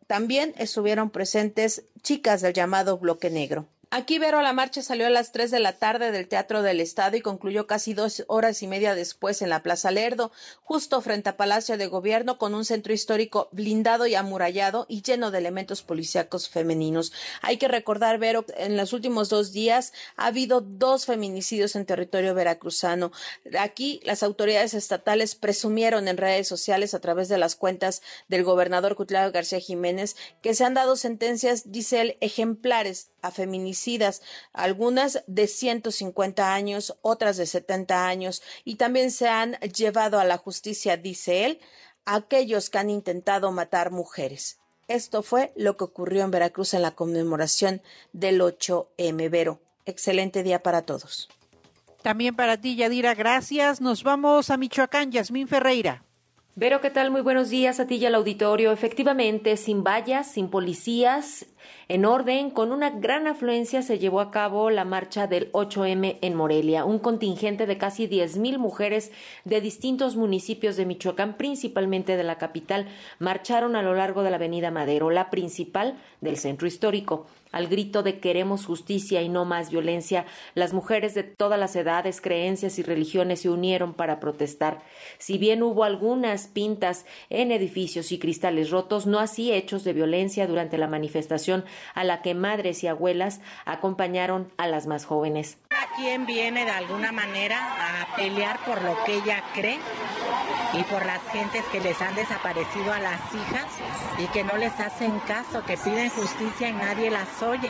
[0.08, 3.67] También estuvieron presentes chicas del llamado Bloque Negro.
[3.94, 7.18] Aquí Vero la marcha salió a las tres de la tarde del Teatro del Estado
[7.18, 10.32] y concluyó casi dos horas y media después en la Plaza Lerdo,
[10.64, 15.30] justo frente a Palacio de Gobierno, con un centro histórico blindado y amurallado y lleno
[15.30, 17.12] de elementos policíacos femeninos.
[17.42, 22.34] Hay que recordar, Vero, en los últimos dos días ha habido dos feminicidios en territorio
[22.34, 23.12] veracruzano.
[23.60, 28.96] Aquí las autoridades estatales presumieron en redes sociales a través de las cuentas del gobernador
[28.96, 33.32] Cutlao García Jiménez que se han dado sentencias, dice él, ejemplares a
[34.54, 40.38] algunas de 150 años, otras de 70 años, y también se han llevado a la
[40.38, 41.60] justicia, dice él,
[42.06, 44.60] aquellos que han intentado matar mujeres.
[44.88, 49.30] Esto fue lo que ocurrió en Veracruz en la conmemoración del 8M.
[49.30, 51.30] Vero, excelente día para todos.
[52.02, 53.80] También para ti, Yadira, gracias.
[53.80, 56.04] Nos vamos a Michoacán, Yasmín Ferreira.
[56.54, 57.12] Vero, ¿qué tal?
[57.12, 58.74] Muy buenos días a ti y al auditorio.
[58.74, 61.45] Efectivamente, sin vallas, sin policías,
[61.88, 66.36] en orden, con una gran afluencia se llevó a cabo la marcha del 8M en
[66.36, 66.84] Morelia.
[66.84, 69.14] Un contingente de casi 10.000 mujeres
[69.45, 72.88] de distintos municipios de Michoacán, principalmente de la capital,
[73.20, 77.28] marcharon a lo largo de la Avenida Madero, la principal del centro histórico.
[77.52, 80.26] Al grito de queremos justicia y no más violencia,
[80.56, 84.82] las mujeres de todas las edades, creencias y religiones se unieron para protestar.
[85.18, 90.47] Si bien hubo algunas pintas en edificios y cristales rotos, no así hechos de violencia
[90.47, 95.58] durante la manifestación a la que madres y abuelas acompañaron a las más jóvenes.
[95.96, 99.80] ¿Quién viene de alguna manera a pelear por lo que ella cree
[100.74, 103.68] y por las gentes que les han desaparecido a las hijas
[104.18, 107.70] y que no les hacen caso, que piden justicia y nadie las oye.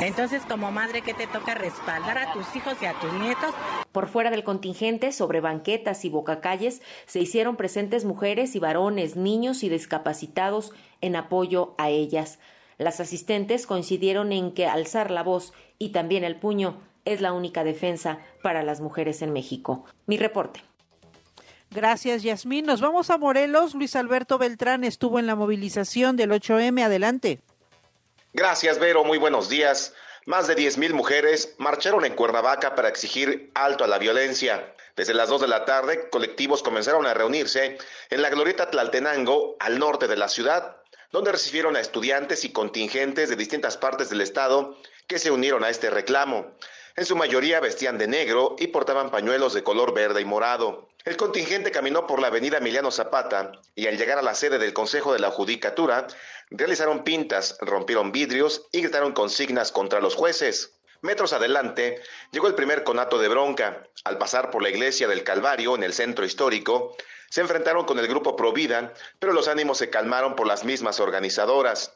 [0.00, 3.52] Entonces, como madre, ¿qué te toca respaldar a tus hijos y a tus nietos?
[3.92, 9.64] Por fuera del contingente, sobre banquetas y bocacalles, se hicieron presentes mujeres y varones, niños
[9.64, 12.38] y discapacitados en apoyo a ellas.
[12.78, 16.80] Las asistentes coincidieron en que alzar la voz y también el puño
[17.12, 19.84] es la única defensa para las mujeres en México.
[20.06, 20.62] Mi reporte.
[21.70, 22.64] Gracias, Yasmín.
[22.64, 23.74] Nos vamos a Morelos.
[23.74, 26.82] Luis Alberto Beltrán estuvo en la movilización del 8M.
[26.82, 27.40] Adelante.
[28.32, 29.04] Gracias, Vero.
[29.04, 29.94] Muy buenos días.
[30.24, 34.74] Más de 10.000 mujeres marcharon en Cuernavaca para exigir alto a la violencia.
[34.94, 37.78] Desde las 2 de la tarde, colectivos comenzaron a reunirse
[38.10, 40.76] en la Glorieta Tlaltenango, al norte de la ciudad,
[41.12, 45.70] donde recibieron a estudiantes y contingentes de distintas partes del estado que se unieron a
[45.70, 46.52] este reclamo.
[46.98, 50.88] En su mayoría vestían de negro y portaban pañuelos de color verde y morado.
[51.04, 54.72] El contingente caminó por la avenida Emiliano Zapata y al llegar a la sede del
[54.72, 56.08] Consejo de la Judicatura,
[56.50, 60.72] realizaron pintas, rompieron vidrios y gritaron consignas contra los jueces.
[61.00, 63.84] Metros adelante llegó el primer conato de bronca.
[64.02, 66.96] Al pasar por la iglesia del Calvario en el centro histórico,
[67.30, 71.92] se enfrentaron con el grupo Provida, pero los ánimos se calmaron por las mismas organizadoras.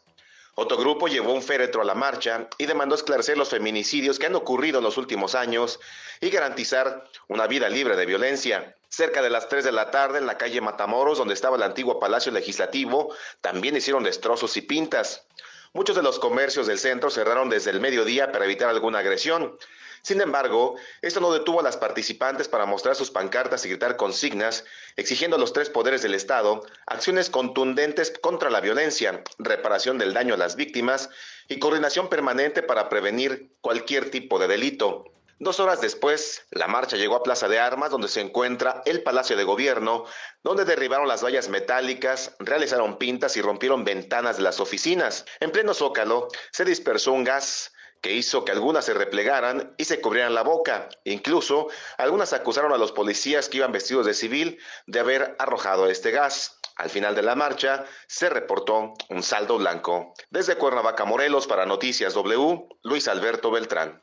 [0.55, 4.35] Otro grupo llevó un féretro a la marcha y demandó esclarecer los feminicidios que han
[4.35, 5.81] ocurrido en los últimos años
[6.21, 8.77] y garantizar una vida libre de violencia.
[8.91, 11.99] Cerca de las 3 de la tarde, en la calle Matamoros, donde estaba el antiguo
[11.99, 15.25] Palacio Legislativo, también hicieron destrozos y pintas.
[15.73, 19.57] Muchos de los comercios del centro cerraron desde el mediodía para evitar alguna agresión.
[20.03, 24.65] Sin embargo, esto no detuvo a las participantes para mostrar sus pancartas y gritar consignas,
[24.97, 30.35] exigiendo a los tres poderes del Estado acciones contundentes contra la violencia, reparación del daño
[30.35, 31.09] a las víctimas
[31.49, 35.05] y coordinación permanente para prevenir cualquier tipo de delito.
[35.39, 39.37] Dos horas después, la marcha llegó a Plaza de Armas, donde se encuentra el Palacio
[39.37, 40.05] de Gobierno,
[40.43, 45.27] donde derribaron las vallas metálicas, realizaron pintas y rompieron ventanas de las oficinas.
[45.41, 47.73] En pleno zócalo se dispersó un gas
[48.03, 50.89] que hizo que algunas se replegaran y se cubrieran la boca.
[51.05, 56.11] Incluso algunas acusaron a los policías que iban vestidos de civil de haber arrojado este
[56.11, 56.59] gas.
[56.77, 60.15] Al final de la marcha se reportó un saldo blanco.
[60.31, 64.03] Desde Cuernavaca, Morelos, para Noticias W, Luis Alberto Beltrán.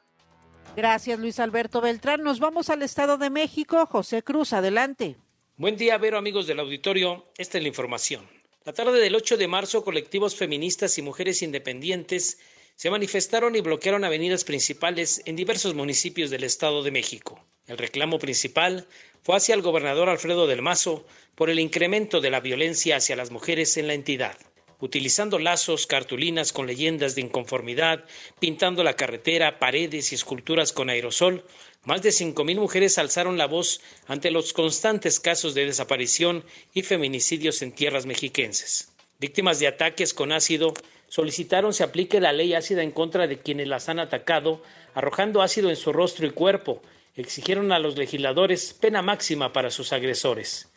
[0.77, 2.23] Gracias, Luis Alberto Beltrán.
[2.23, 3.85] Nos vamos al Estado de México.
[3.85, 5.17] José Cruz, adelante.
[5.57, 7.25] Buen día, Vero, amigos del auditorio.
[7.37, 8.29] Esta es la información.
[8.63, 12.37] La tarde del 8 de marzo, colectivos feministas y mujeres independientes
[12.79, 17.45] se manifestaron y bloquearon avenidas principales en diversos municipios del Estado de México.
[17.67, 18.87] El reclamo principal
[19.21, 21.05] fue hacia el gobernador Alfredo del Mazo
[21.35, 24.37] por el incremento de la violencia hacia las mujeres en la entidad
[24.79, 28.05] utilizando lazos, cartulinas con leyendas de inconformidad,
[28.39, 31.43] pintando la carretera, paredes y esculturas con aerosol,
[31.83, 36.83] más de cinco mil mujeres alzaron la voz ante los constantes casos de desaparición y
[36.83, 38.93] feminicidios en tierras mexiquenses.
[39.19, 40.73] Víctimas de ataques con ácido
[41.09, 45.69] solicitaron se aplique la ley ácida en contra de quienes las han atacado, arrojando ácido
[45.69, 46.81] en su rostro y cuerpo.
[47.15, 50.71] Exigieron a los legisladores pena máxima para sus agresores.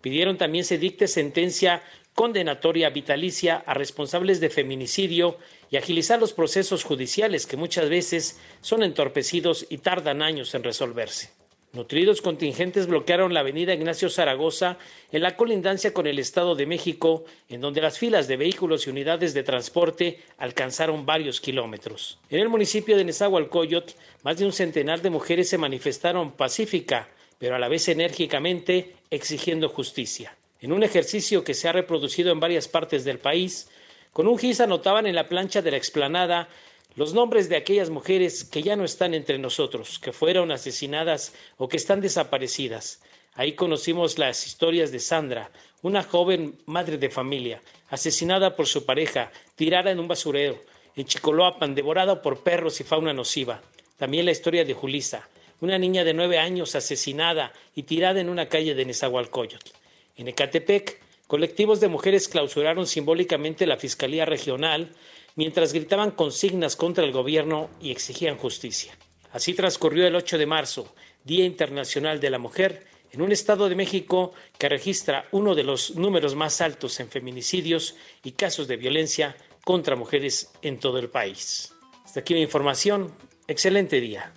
[0.00, 1.82] Pidieron también se dicte sentencia
[2.14, 5.38] condenatoria vitalicia a responsables de feminicidio
[5.70, 11.30] y agilizar los procesos judiciales que muchas veces son entorpecidos y tardan años en resolverse.
[11.74, 14.78] Nutridos contingentes bloquearon la avenida Ignacio Zaragoza
[15.10, 18.90] en la colindancia con el Estado de México, en donde las filas de vehículos y
[18.90, 22.18] unidades de transporte alcanzaron varios kilómetros.
[22.30, 27.08] En el municipio de Nezahualcóyotl, más de un centenar de mujeres se manifestaron pacífica,
[27.38, 32.40] pero a la vez enérgicamente exigiendo justicia en un ejercicio que se ha reproducido en
[32.40, 33.68] varias partes del país,
[34.14, 36.48] con un gis anotaban en la plancha de la explanada
[36.96, 41.68] los nombres de aquellas mujeres que ya no están entre nosotros, que fueron asesinadas o
[41.68, 43.02] que están desaparecidas.
[43.34, 45.50] Ahí conocimos las historias de Sandra,
[45.82, 50.60] una joven madre de familia, asesinada por su pareja, tirada en un basurero,
[50.94, 53.60] en Chicoloapan, devorada por perros y fauna nociva.
[53.96, 55.28] También la historia de Julisa,
[55.60, 59.70] una niña de nueve años asesinada y tirada en una calle de Nezahualcóyotl.
[60.16, 64.94] En Ecatepec, colectivos de mujeres clausuraron simbólicamente la Fiscalía Regional
[65.36, 68.96] mientras gritaban consignas contra el gobierno y exigían justicia.
[69.32, 73.76] Así transcurrió el 8 de marzo, Día Internacional de la Mujer, en un Estado de
[73.76, 79.36] México que registra uno de los números más altos en feminicidios y casos de violencia
[79.64, 81.72] contra mujeres en todo el país.
[82.04, 83.12] Hasta aquí la información.
[83.46, 84.32] Excelente día.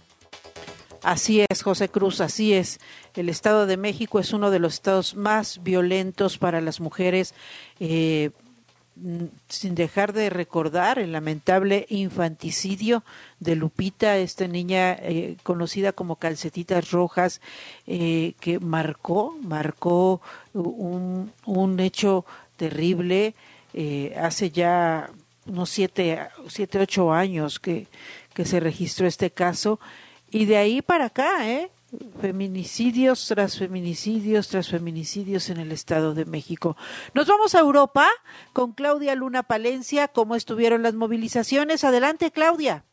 [1.04, 2.80] Así es, José Cruz, así es.
[3.16, 7.34] El Estado de México es uno de los estados más violentos para las mujeres.
[7.80, 8.32] Eh,
[9.48, 13.04] sin dejar de recordar el lamentable infanticidio
[13.40, 17.42] de Lupita, esta niña eh, conocida como Calcetitas Rojas,
[17.86, 20.22] eh, que marcó, marcó
[20.54, 22.26] un, un hecho
[22.58, 23.36] terrible
[23.74, 25.10] eh, hace ya
[25.46, 27.88] unos siete, siete, ocho años que,
[28.34, 29.80] que se registró este caso.
[30.32, 31.70] Y de ahí para acá, ¿eh?
[32.22, 36.76] Feminicidios tras feminicidios tras feminicidios en el Estado de México.
[37.14, 38.08] Nos vamos a Europa
[38.54, 40.08] con Claudia Luna Palencia.
[40.08, 41.84] ¿Cómo estuvieron las movilizaciones?
[41.84, 42.84] Adelante, Claudia.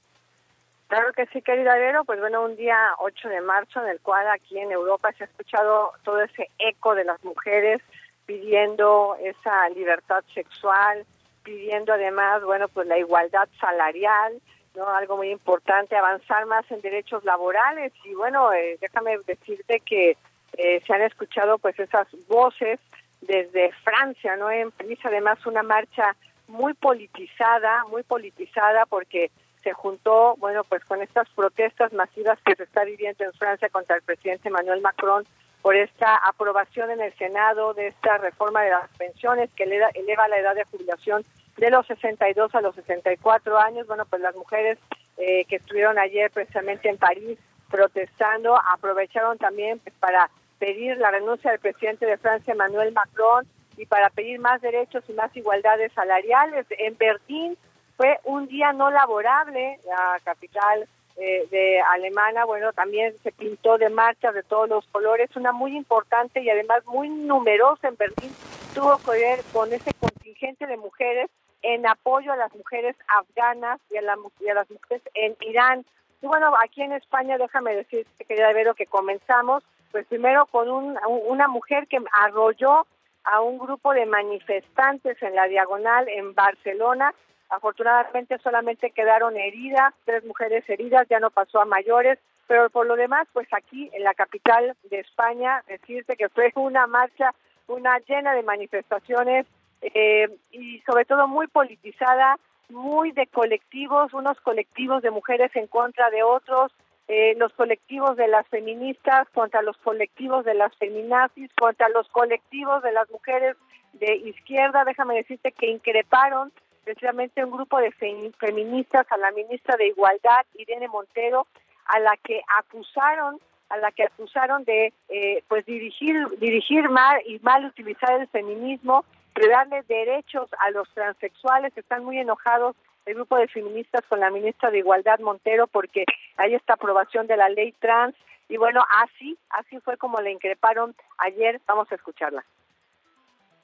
[0.89, 2.05] Claro que sí, querida Vero.
[2.05, 5.27] Pues bueno, un día 8 de marzo en el cual aquí en Europa se ha
[5.27, 7.83] escuchado todo ese eco de las mujeres
[8.27, 11.05] pidiendo esa libertad sexual,
[11.43, 14.41] pidiendo además, bueno, pues la igualdad salarial,
[14.75, 14.89] ¿no?
[14.89, 20.17] Algo muy importante, avanzar más en derechos laborales y bueno, eh, déjame decirte que
[20.57, 22.79] eh, se han escuchado pues esas voces
[23.21, 24.51] desde Francia, ¿no?
[24.51, 24.73] En
[25.05, 26.15] además una marcha
[26.47, 29.31] muy politizada, muy politizada porque
[29.63, 33.97] se juntó, bueno, pues con estas protestas masivas que se está viviendo en Francia contra
[33.97, 35.25] el presidente Emmanuel Macron
[35.63, 40.39] por esta aprobación en el Senado de esta reforma de las pensiones que eleva la
[40.39, 41.25] edad de jubilación
[41.57, 43.87] de los 62 a los 64 años.
[43.87, 44.79] Bueno, pues las mujeres
[45.17, 47.39] eh, que estuvieron ayer precisamente en París
[47.71, 53.47] protestando aprovecharon también pues, para pedir la renuncia del presidente de Francia, Emmanuel Macron,
[53.77, 56.67] y para pedir más derechos y más igualdades salariales.
[56.71, 57.57] En Berlín
[57.97, 60.87] fue un día no laborable, la capital
[61.17, 65.77] eh, de alemana, bueno, también se pintó de marchas de todos los colores, una muy
[65.77, 68.33] importante y además muy numerosa en Berlín,
[68.75, 71.31] tuvo que ver con ese contingente de mujeres
[71.65, 75.85] en apoyo a las mujeres afganas y a, las mujeres en Irán.
[76.21, 81.49] Y bueno, aquí en España, déjame decirte, querida Vero, que comenzamos, pues primero con una
[81.49, 82.87] mujer que arrolló
[83.25, 87.15] a un grupo de manifestantes en la diagonal en Barcelona.
[87.49, 92.97] Afortunadamente solamente quedaron heridas, tres mujeres heridas, ya no pasó a mayores, pero por lo
[92.97, 97.35] demás, pues aquí en la capital de España, decirte que fue una marcha,
[97.69, 99.47] una llena de manifestaciones
[99.93, 102.39] eh, y sobre todo muy politizada,
[102.71, 106.73] muy de colectivos, unos colectivos de mujeres en contra de otros,
[107.07, 112.83] eh, los colectivos de las feministas contra los colectivos de las feminazis, contra los colectivos
[112.83, 113.57] de las mujeres
[113.93, 114.85] de izquierda.
[114.85, 116.51] Déjame decirte que increparon
[116.83, 121.47] precisamente un grupo de feministas a la ministra de Igualdad, Irene Montero,
[121.87, 123.39] a la que acusaron
[123.71, 129.05] a la que acusaron de eh, pues dirigir dirigir mal y mal utilizar el feminismo
[129.49, 131.77] darle derechos a los transexuales.
[131.77, 132.77] Están muy enojados
[133.07, 136.05] el grupo de feministas con la ministra de Igualdad Montero porque
[136.37, 138.15] hay esta aprobación de la ley trans
[138.49, 141.61] y bueno, así, así fue como le increparon ayer.
[141.67, 142.45] Vamos a escucharla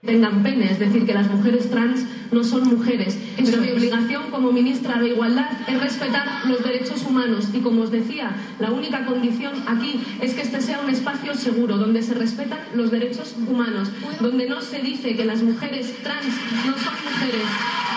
[0.03, 3.18] tengan pene, es decir, que las mujeres trans no son mujeres.
[3.36, 7.90] Pero mi obligación como ministra de Igualdad es respetar los derechos humanos y, como os
[7.90, 12.61] decía, la única condición aquí es que este sea un espacio seguro, donde se respetan
[12.74, 13.90] los derechos humanos,
[14.20, 16.26] donde no se dice que las mujeres trans
[16.66, 17.46] no son mujeres,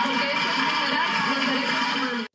[0.04, 2.26] porque eso es vulnerar los derechos humanos.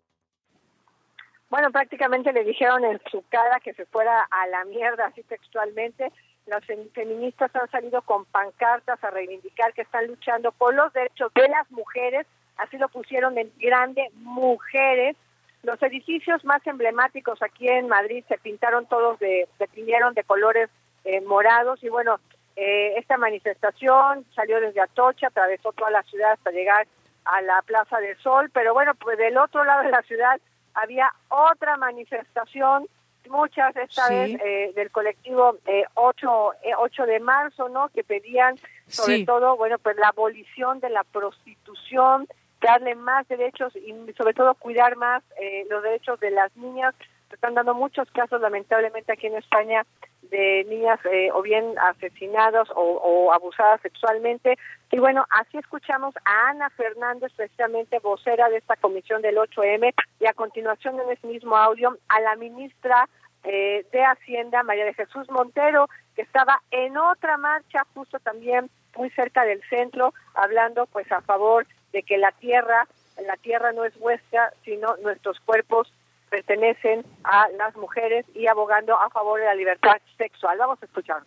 [1.49, 6.11] Bueno, prácticamente le dijeron en su cara que se fuera a la mierda, así textualmente,
[6.49, 11.47] las feministas han salido con pancartas a reivindicar que están luchando por los derechos de
[11.47, 12.27] las mujeres,
[12.57, 15.15] así lo pusieron en grande, mujeres.
[15.63, 20.69] Los edificios más emblemáticos aquí en Madrid se pintaron todos de, se tiñeron de colores
[21.03, 22.19] eh, morados y bueno,
[22.55, 26.87] eh, esta manifestación salió desde Atocha, atravesó toda la ciudad hasta llegar
[27.25, 30.39] a la Plaza del Sol, pero bueno, pues del otro lado de la ciudad
[30.73, 32.87] había otra manifestación
[33.29, 37.89] muchas esta vez eh, del colectivo eh, 8, eh, de marzo, ¿no?
[37.89, 38.55] Que pedían
[38.87, 42.27] sobre todo, bueno, pues la abolición de la prostitución,
[42.61, 46.93] darle más derechos y sobre todo cuidar más eh, los derechos de las niñas.
[47.29, 49.85] Se están dando muchos casos, lamentablemente, aquí en España
[50.23, 54.57] de niñas eh, o bien asesinadas o, o, abusadas sexualmente.
[54.91, 60.25] Y bueno, así escuchamos a Ana Fernández, precisamente vocera de esta comisión del 8M, y
[60.25, 63.07] a continuación en ese mismo audio a la ministra
[63.43, 69.09] eh, de Hacienda, María de Jesús Montero, que estaba en otra marcha justo también muy
[69.11, 72.87] cerca del centro, hablando pues a favor de que la tierra,
[73.25, 75.91] la tierra no es vuestra, sino nuestros cuerpos
[76.29, 80.57] pertenecen a las mujeres y abogando a favor de la libertad sexual.
[80.57, 81.23] Vamos a escuchar.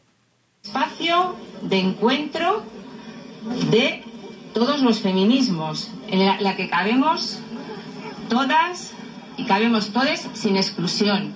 [0.63, 2.63] Espacio de encuentro
[3.71, 4.05] de
[4.55, 7.41] todos los feminismos, en la, la que cabemos
[8.29, 8.95] todas
[9.37, 11.35] y cabemos todos sin exclusión,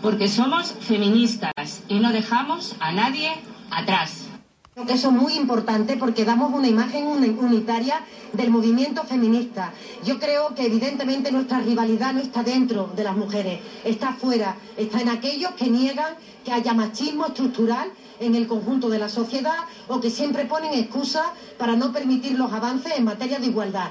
[0.00, 3.32] porque somos feministas y no dejamos a nadie
[3.70, 4.31] atrás.
[4.74, 8.00] Creo que eso es muy importante porque damos una imagen unitaria
[8.32, 9.70] del movimiento feminista.
[10.02, 15.02] Yo creo que evidentemente nuestra rivalidad no está dentro de las mujeres, está fuera, está
[15.02, 19.58] en aquellos que niegan que haya machismo estructural en el conjunto de la sociedad
[19.88, 21.26] o que siempre ponen excusas
[21.58, 23.90] para no permitir los avances en materia de igualdad.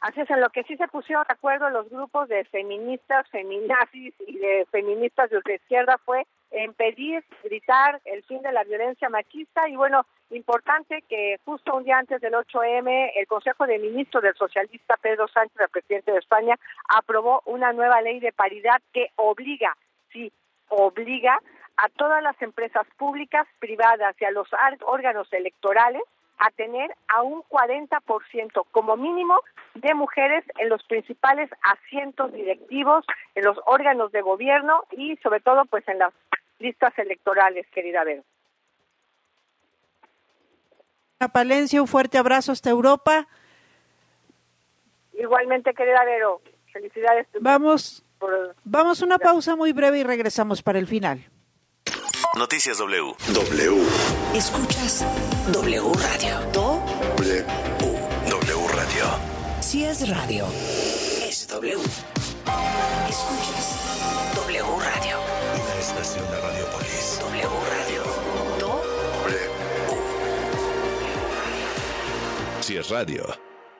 [0.00, 4.14] Así es, en lo que sí se pusieron de acuerdo los grupos de feministas, feminazis
[4.24, 9.68] y de feministas de izquierda fue en pedir, gritar el fin de la violencia machista.
[9.68, 14.34] Y bueno, importante que justo un día antes del 8M el Consejo de Ministros del
[14.34, 19.76] socialista Pedro Sánchez, el presidente de España, aprobó una nueva ley de paridad que obliga,
[20.12, 20.32] sí,
[20.68, 21.38] obliga
[21.76, 24.48] a todas las empresas públicas, privadas y a los
[24.84, 26.02] órganos electorales
[26.38, 29.40] a tener a un 40% como mínimo
[29.74, 35.64] de mujeres en los principales asientos directivos, en los órganos de gobierno y sobre todo
[35.66, 36.12] pues en las
[36.58, 38.24] listas electorales, querida Vero.
[41.32, 43.26] Palencia, un fuerte abrazo hasta Europa.
[45.12, 46.40] Igualmente, querida Vero,
[46.72, 47.26] felicidades.
[47.40, 48.04] Vamos,
[48.64, 51.28] vamos una pausa muy breve y regresamos para el final.
[52.36, 53.14] Noticias W.
[53.34, 53.82] W.
[54.34, 55.04] Escuchas
[55.52, 56.40] W Radio.
[56.52, 56.80] Do.
[57.16, 57.44] W.
[58.30, 59.04] W Radio.
[59.60, 60.46] Si es radio,
[61.26, 61.74] es W.
[63.08, 63.57] Escuchas
[72.68, 73.24] Si es radio,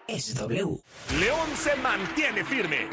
[0.07, 0.81] es W.
[1.21, 2.89] León se mantiene firme.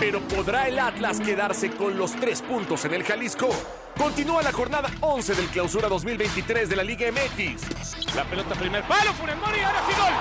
[0.00, 3.50] Pero ¿podrá el Atlas quedarse con los tres puntos en el Jalisco?
[3.96, 8.16] Continúa la jornada 11 del clausura 2023 de la Liga MX.
[8.16, 10.12] La pelota primer palo, Funemori, ahora sí gol.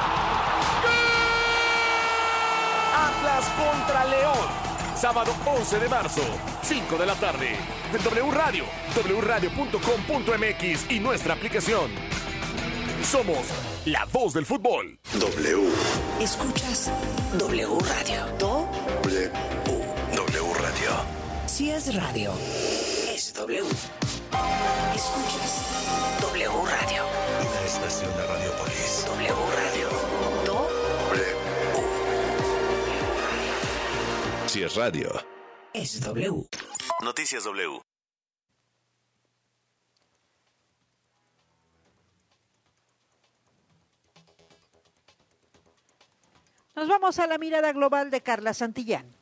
[2.93, 4.47] Atlas contra León.
[4.97, 6.21] Sábado 11 de marzo,
[6.61, 7.55] 5 de la tarde.
[7.91, 8.65] De W Radio,
[9.19, 11.89] wradio.com.mx y nuestra aplicación.
[13.03, 14.99] Somos la voz del fútbol.
[15.19, 15.69] W.
[16.19, 16.91] Escuchas
[17.37, 18.25] W Radio.
[18.37, 18.67] Do.
[19.03, 19.31] W.
[20.15, 20.91] W Radio.
[21.47, 22.31] Si es radio,
[23.13, 23.63] es W.
[24.95, 27.03] Escuchas W Radio.
[27.39, 29.05] Una estación de Radiopolis.
[29.07, 29.89] W Radio.
[30.45, 30.69] Do.
[31.09, 31.25] W.
[34.47, 35.11] Si es radio,
[35.73, 36.47] es W.
[37.01, 37.90] Noticias W.
[46.75, 49.21] Nos vamos a la mirada global de Carla Santillán.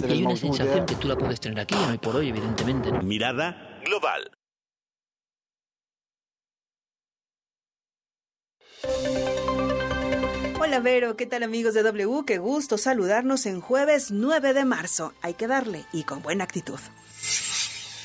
[0.00, 2.92] Y hay una sensación que tú la puedes tener aquí, hoy por hoy, evidentemente.
[2.92, 3.02] ¿no?
[3.02, 4.30] Mirada global.
[10.70, 12.24] Hola ¿qué tal amigos de W?
[12.26, 15.14] Qué gusto saludarnos en jueves 9 de marzo.
[15.22, 16.78] Hay que darle y con buena actitud.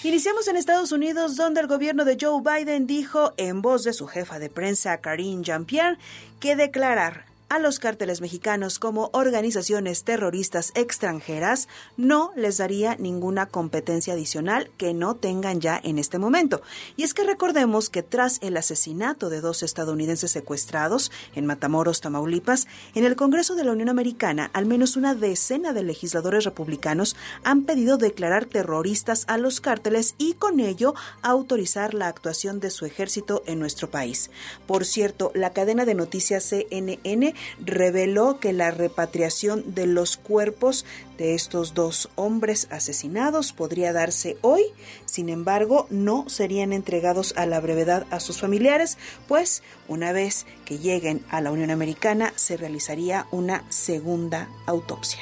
[0.02, 4.08] Iniciamos en Estados Unidos, donde el gobierno de Joe Biden dijo, en voz de su
[4.08, 5.98] jefa de prensa, Karine Jean-Pierre,
[6.40, 14.14] que declarar a los cárteles mexicanos como organizaciones terroristas extranjeras no les daría ninguna competencia
[14.14, 16.64] adicional que no tengan ya en este momento.
[16.98, 22.66] Y es que recordemos que tras el asesinato de dos estadounidenses secuestrados en Matamoros, Tamaulipas,
[22.96, 27.66] en el Congreso de la Unión Americana, al menos una decena de legisladores republicanos han
[27.66, 33.44] pedido declarar terroristas a los cárteles y con ello autorizar la actuación de su ejército
[33.46, 34.32] en nuestro país.
[34.66, 40.86] Por cierto, la cadena de noticias CNN reveló que la repatriación de los cuerpos
[41.18, 44.64] de estos dos hombres asesinados podría darse hoy,
[45.06, 50.80] sin embargo, no serían entregados a la brevedad a sus familiares, pues una vez que
[50.80, 55.22] lleguen a la Unión Americana se realizaría una segunda autopsia.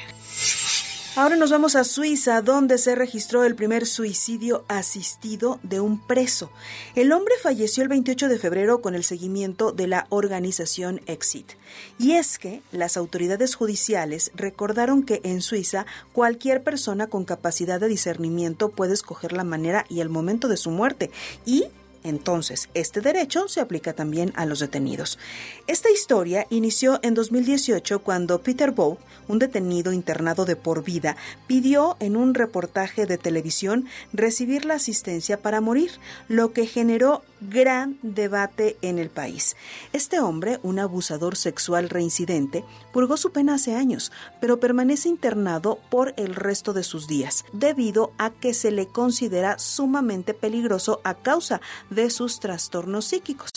[1.14, 6.50] Ahora nos vamos a Suiza, donde se registró el primer suicidio asistido de un preso.
[6.94, 11.52] El hombre falleció el 28 de febrero con el seguimiento de la organización Exit.
[11.98, 15.84] Y es que las autoridades judiciales recordaron que en Suiza
[16.14, 20.70] cualquier persona con capacidad de discernimiento puede escoger la manera y el momento de su
[20.70, 21.10] muerte
[21.44, 21.66] y
[22.04, 25.18] entonces este derecho se aplica también a los detenidos.
[25.66, 28.98] Esta historia inició en 2018 cuando Peter Bow,
[29.28, 35.40] un detenido internado de por vida, pidió en un reportaje de televisión recibir la asistencia
[35.40, 35.90] para morir,
[36.28, 39.56] lo que generó gran debate en el país.
[39.92, 46.14] Este hombre, un abusador sexual reincidente, purgó su pena hace años, pero permanece internado por
[46.16, 51.60] el resto de sus días, debido a que se le considera sumamente peligroso a causa
[51.90, 53.50] de sus trastornos psíquicos.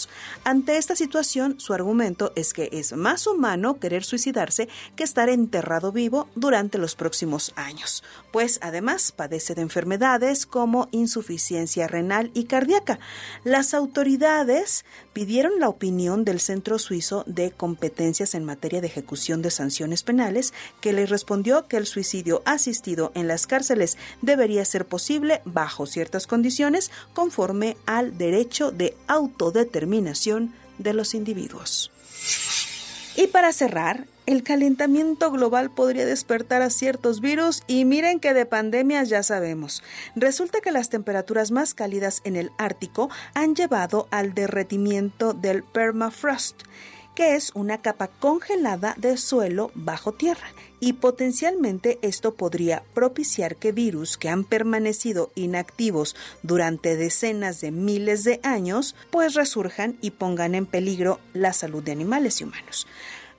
[0.43, 5.91] Ante esta situación, su argumento es que es más humano querer suicidarse que estar enterrado
[5.91, 12.99] vivo durante los próximos años, pues además padece de enfermedades como insuficiencia renal y cardíaca.
[13.43, 19.51] Las autoridades pidieron la opinión del Centro Suizo de Competencias en materia de ejecución de
[19.51, 25.41] sanciones penales, que les respondió que el suicidio asistido en las cárceles debería ser posible
[25.45, 31.91] bajo ciertas condiciones conforme al derecho de autodeterminación de los individuos.
[33.15, 38.45] Y para cerrar, el calentamiento global podría despertar a ciertos virus y miren que de
[38.45, 39.83] pandemias ya sabemos.
[40.15, 46.63] Resulta que las temperaturas más cálidas en el Ártico han llevado al derretimiento del permafrost
[47.15, 50.47] que es una capa congelada de suelo bajo tierra,
[50.81, 58.23] y potencialmente esto podría propiciar que virus que han permanecido inactivos durante decenas de miles
[58.25, 62.85] de años, pues resurjan y pongan en peligro la salud de animales y humanos.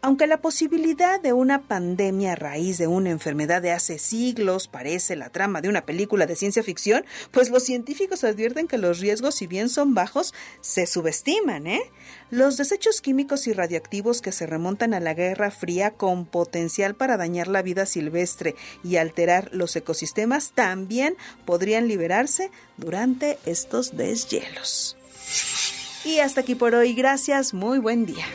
[0.07, 5.17] Aunque la posibilidad de una pandemia a raíz de una enfermedad de hace siglos parece
[5.17, 9.35] la trama de una película de ciencia ficción, pues los científicos advierten que los riesgos,
[9.35, 11.81] si bien son bajos, se subestiman, ¿eh?
[12.31, 17.17] Los desechos químicos y radioactivos que se remontan a la Guerra Fría con potencial para
[17.17, 18.55] dañar la vida silvestre
[18.85, 24.97] y alterar los ecosistemas también podrían liberarse durante estos deshielos.
[26.05, 28.27] Y hasta aquí por hoy, gracias, muy buen día.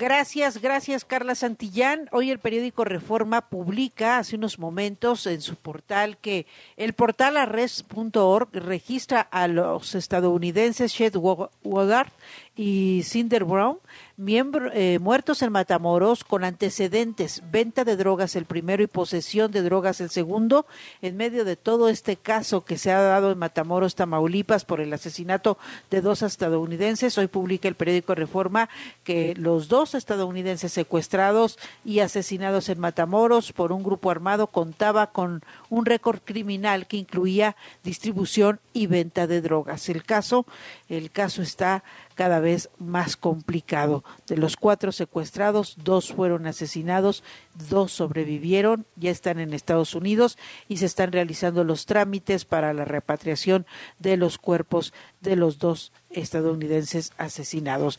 [0.00, 2.08] Gracias, gracias Carla Santillán.
[2.10, 6.46] Hoy el periódico Reforma publica hace unos momentos en su portal que
[6.78, 12.08] el portal arrest.org registra a los estadounidenses Shed Woodard
[12.56, 13.78] y Cinder Brown
[14.20, 19.62] miembro, eh, muertos en Matamoros con antecedentes, venta de drogas el primero y posesión de
[19.62, 20.66] drogas el segundo,
[21.00, 24.92] en medio de todo este caso que se ha dado en Matamoros, Tamaulipas, por el
[24.92, 25.56] asesinato
[25.90, 27.16] de dos estadounidenses.
[27.16, 28.68] Hoy publica el periódico Reforma
[29.04, 35.42] que los dos estadounidenses secuestrados y asesinados en Matamoros por un grupo armado contaba con
[35.70, 39.88] un récord criminal que incluía distribución y venta de drogas.
[39.88, 40.44] El caso,
[40.90, 41.82] el caso está
[42.20, 44.04] cada vez más complicado.
[44.26, 47.24] De los cuatro secuestrados, dos fueron asesinados,
[47.70, 50.36] dos sobrevivieron, ya están en Estados Unidos
[50.68, 53.64] y se están realizando los trámites para la repatriación
[54.00, 54.92] de los cuerpos
[55.22, 57.98] de los dos estadounidenses asesinados.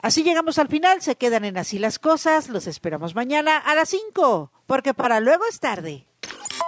[0.00, 3.88] Así llegamos al final, se quedan en así las cosas, los esperamos mañana a las
[3.88, 6.06] 5, porque para luego es tarde.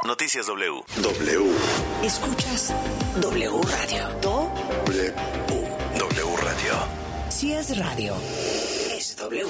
[0.04, 0.82] Noticias W.
[0.96, 1.52] W.
[2.02, 2.74] Escuchas
[3.20, 4.20] W Radio.
[7.38, 8.16] Si es radio,
[8.92, 9.46] es W.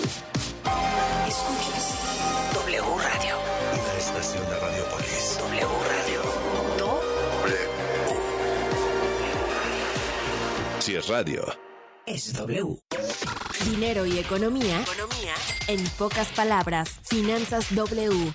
[1.26, 1.94] Escuchas
[2.52, 3.36] W Radio.
[3.72, 5.38] Una estación de Radiopolis.
[5.38, 6.22] W Radio.
[6.76, 7.00] Do.
[10.80, 11.46] Si es radio.
[12.04, 12.78] Es W.
[13.70, 14.82] Dinero y economía.
[14.82, 15.34] Economía.
[15.68, 18.34] En pocas palabras, Finanzas W.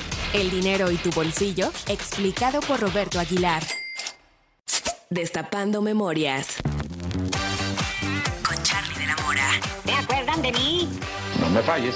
[0.33, 3.61] El dinero y tu bolsillo, explicado por Roberto Aguilar.
[5.09, 6.55] Destapando memorias.
[8.47, 9.49] Con Charlie de la Mora.
[9.85, 10.89] ¿Te acuerdan de mí?
[11.41, 11.95] No me falles.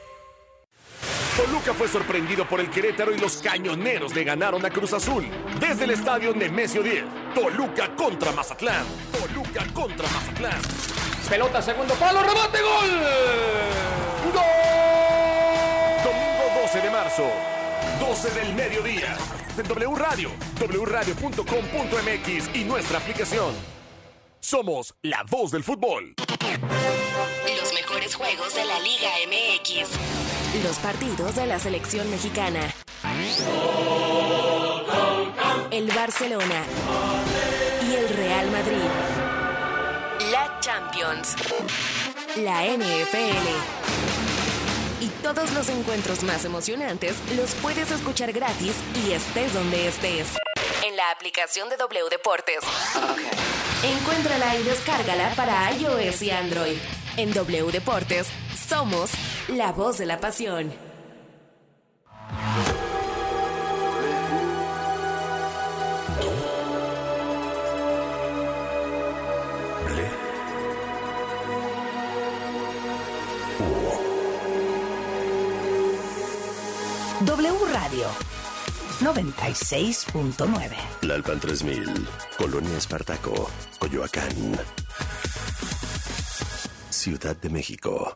[1.37, 5.25] Toluca fue sorprendido por el Querétaro y los cañoneros le ganaron a Cruz Azul.
[5.59, 7.05] Desde el estadio Nemesio 10.
[7.33, 8.85] Toluca contra Mazatlán.
[9.11, 10.61] Toluca contra Mazatlán.
[11.29, 12.89] Pelota, segundo palo, rebote, gol.
[14.33, 14.43] ¡Gol!
[16.03, 17.23] Domingo 12 de marzo,
[18.01, 19.17] 12 del mediodía.
[19.57, 23.55] En W Radio, wradio.com.mx y nuestra aplicación.
[24.41, 26.13] Somos la voz del fútbol.
[27.57, 30.20] Los mejores juegos de la Liga MX.
[30.59, 32.59] Los partidos de la selección mexicana.
[35.71, 36.63] El Barcelona.
[37.89, 38.89] Y el Real Madrid.
[40.29, 41.35] La Champions.
[42.35, 43.47] La NFL.
[44.99, 48.75] Y todos los encuentros más emocionantes los puedes escuchar gratis
[49.05, 50.27] y estés donde estés.
[50.85, 52.59] En la aplicación de W Deportes.
[53.83, 56.77] Encuéntrala y descárgala para iOS y Android.
[57.15, 58.27] En W Deportes
[58.71, 59.11] somos
[59.49, 60.71] la voz de la pasión.
[77.25, 78.07] W Radio
[79.01, 80.71] 96.9.
[81.01, 82.07] La Alpan 3000,
[82.37, 84.57] Colonia Espartaco, Coyoacán.
[87.01, 88.15] Ciudad de México.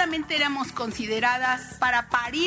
[0.00, 2.30] Solamente éramos consideradas para parir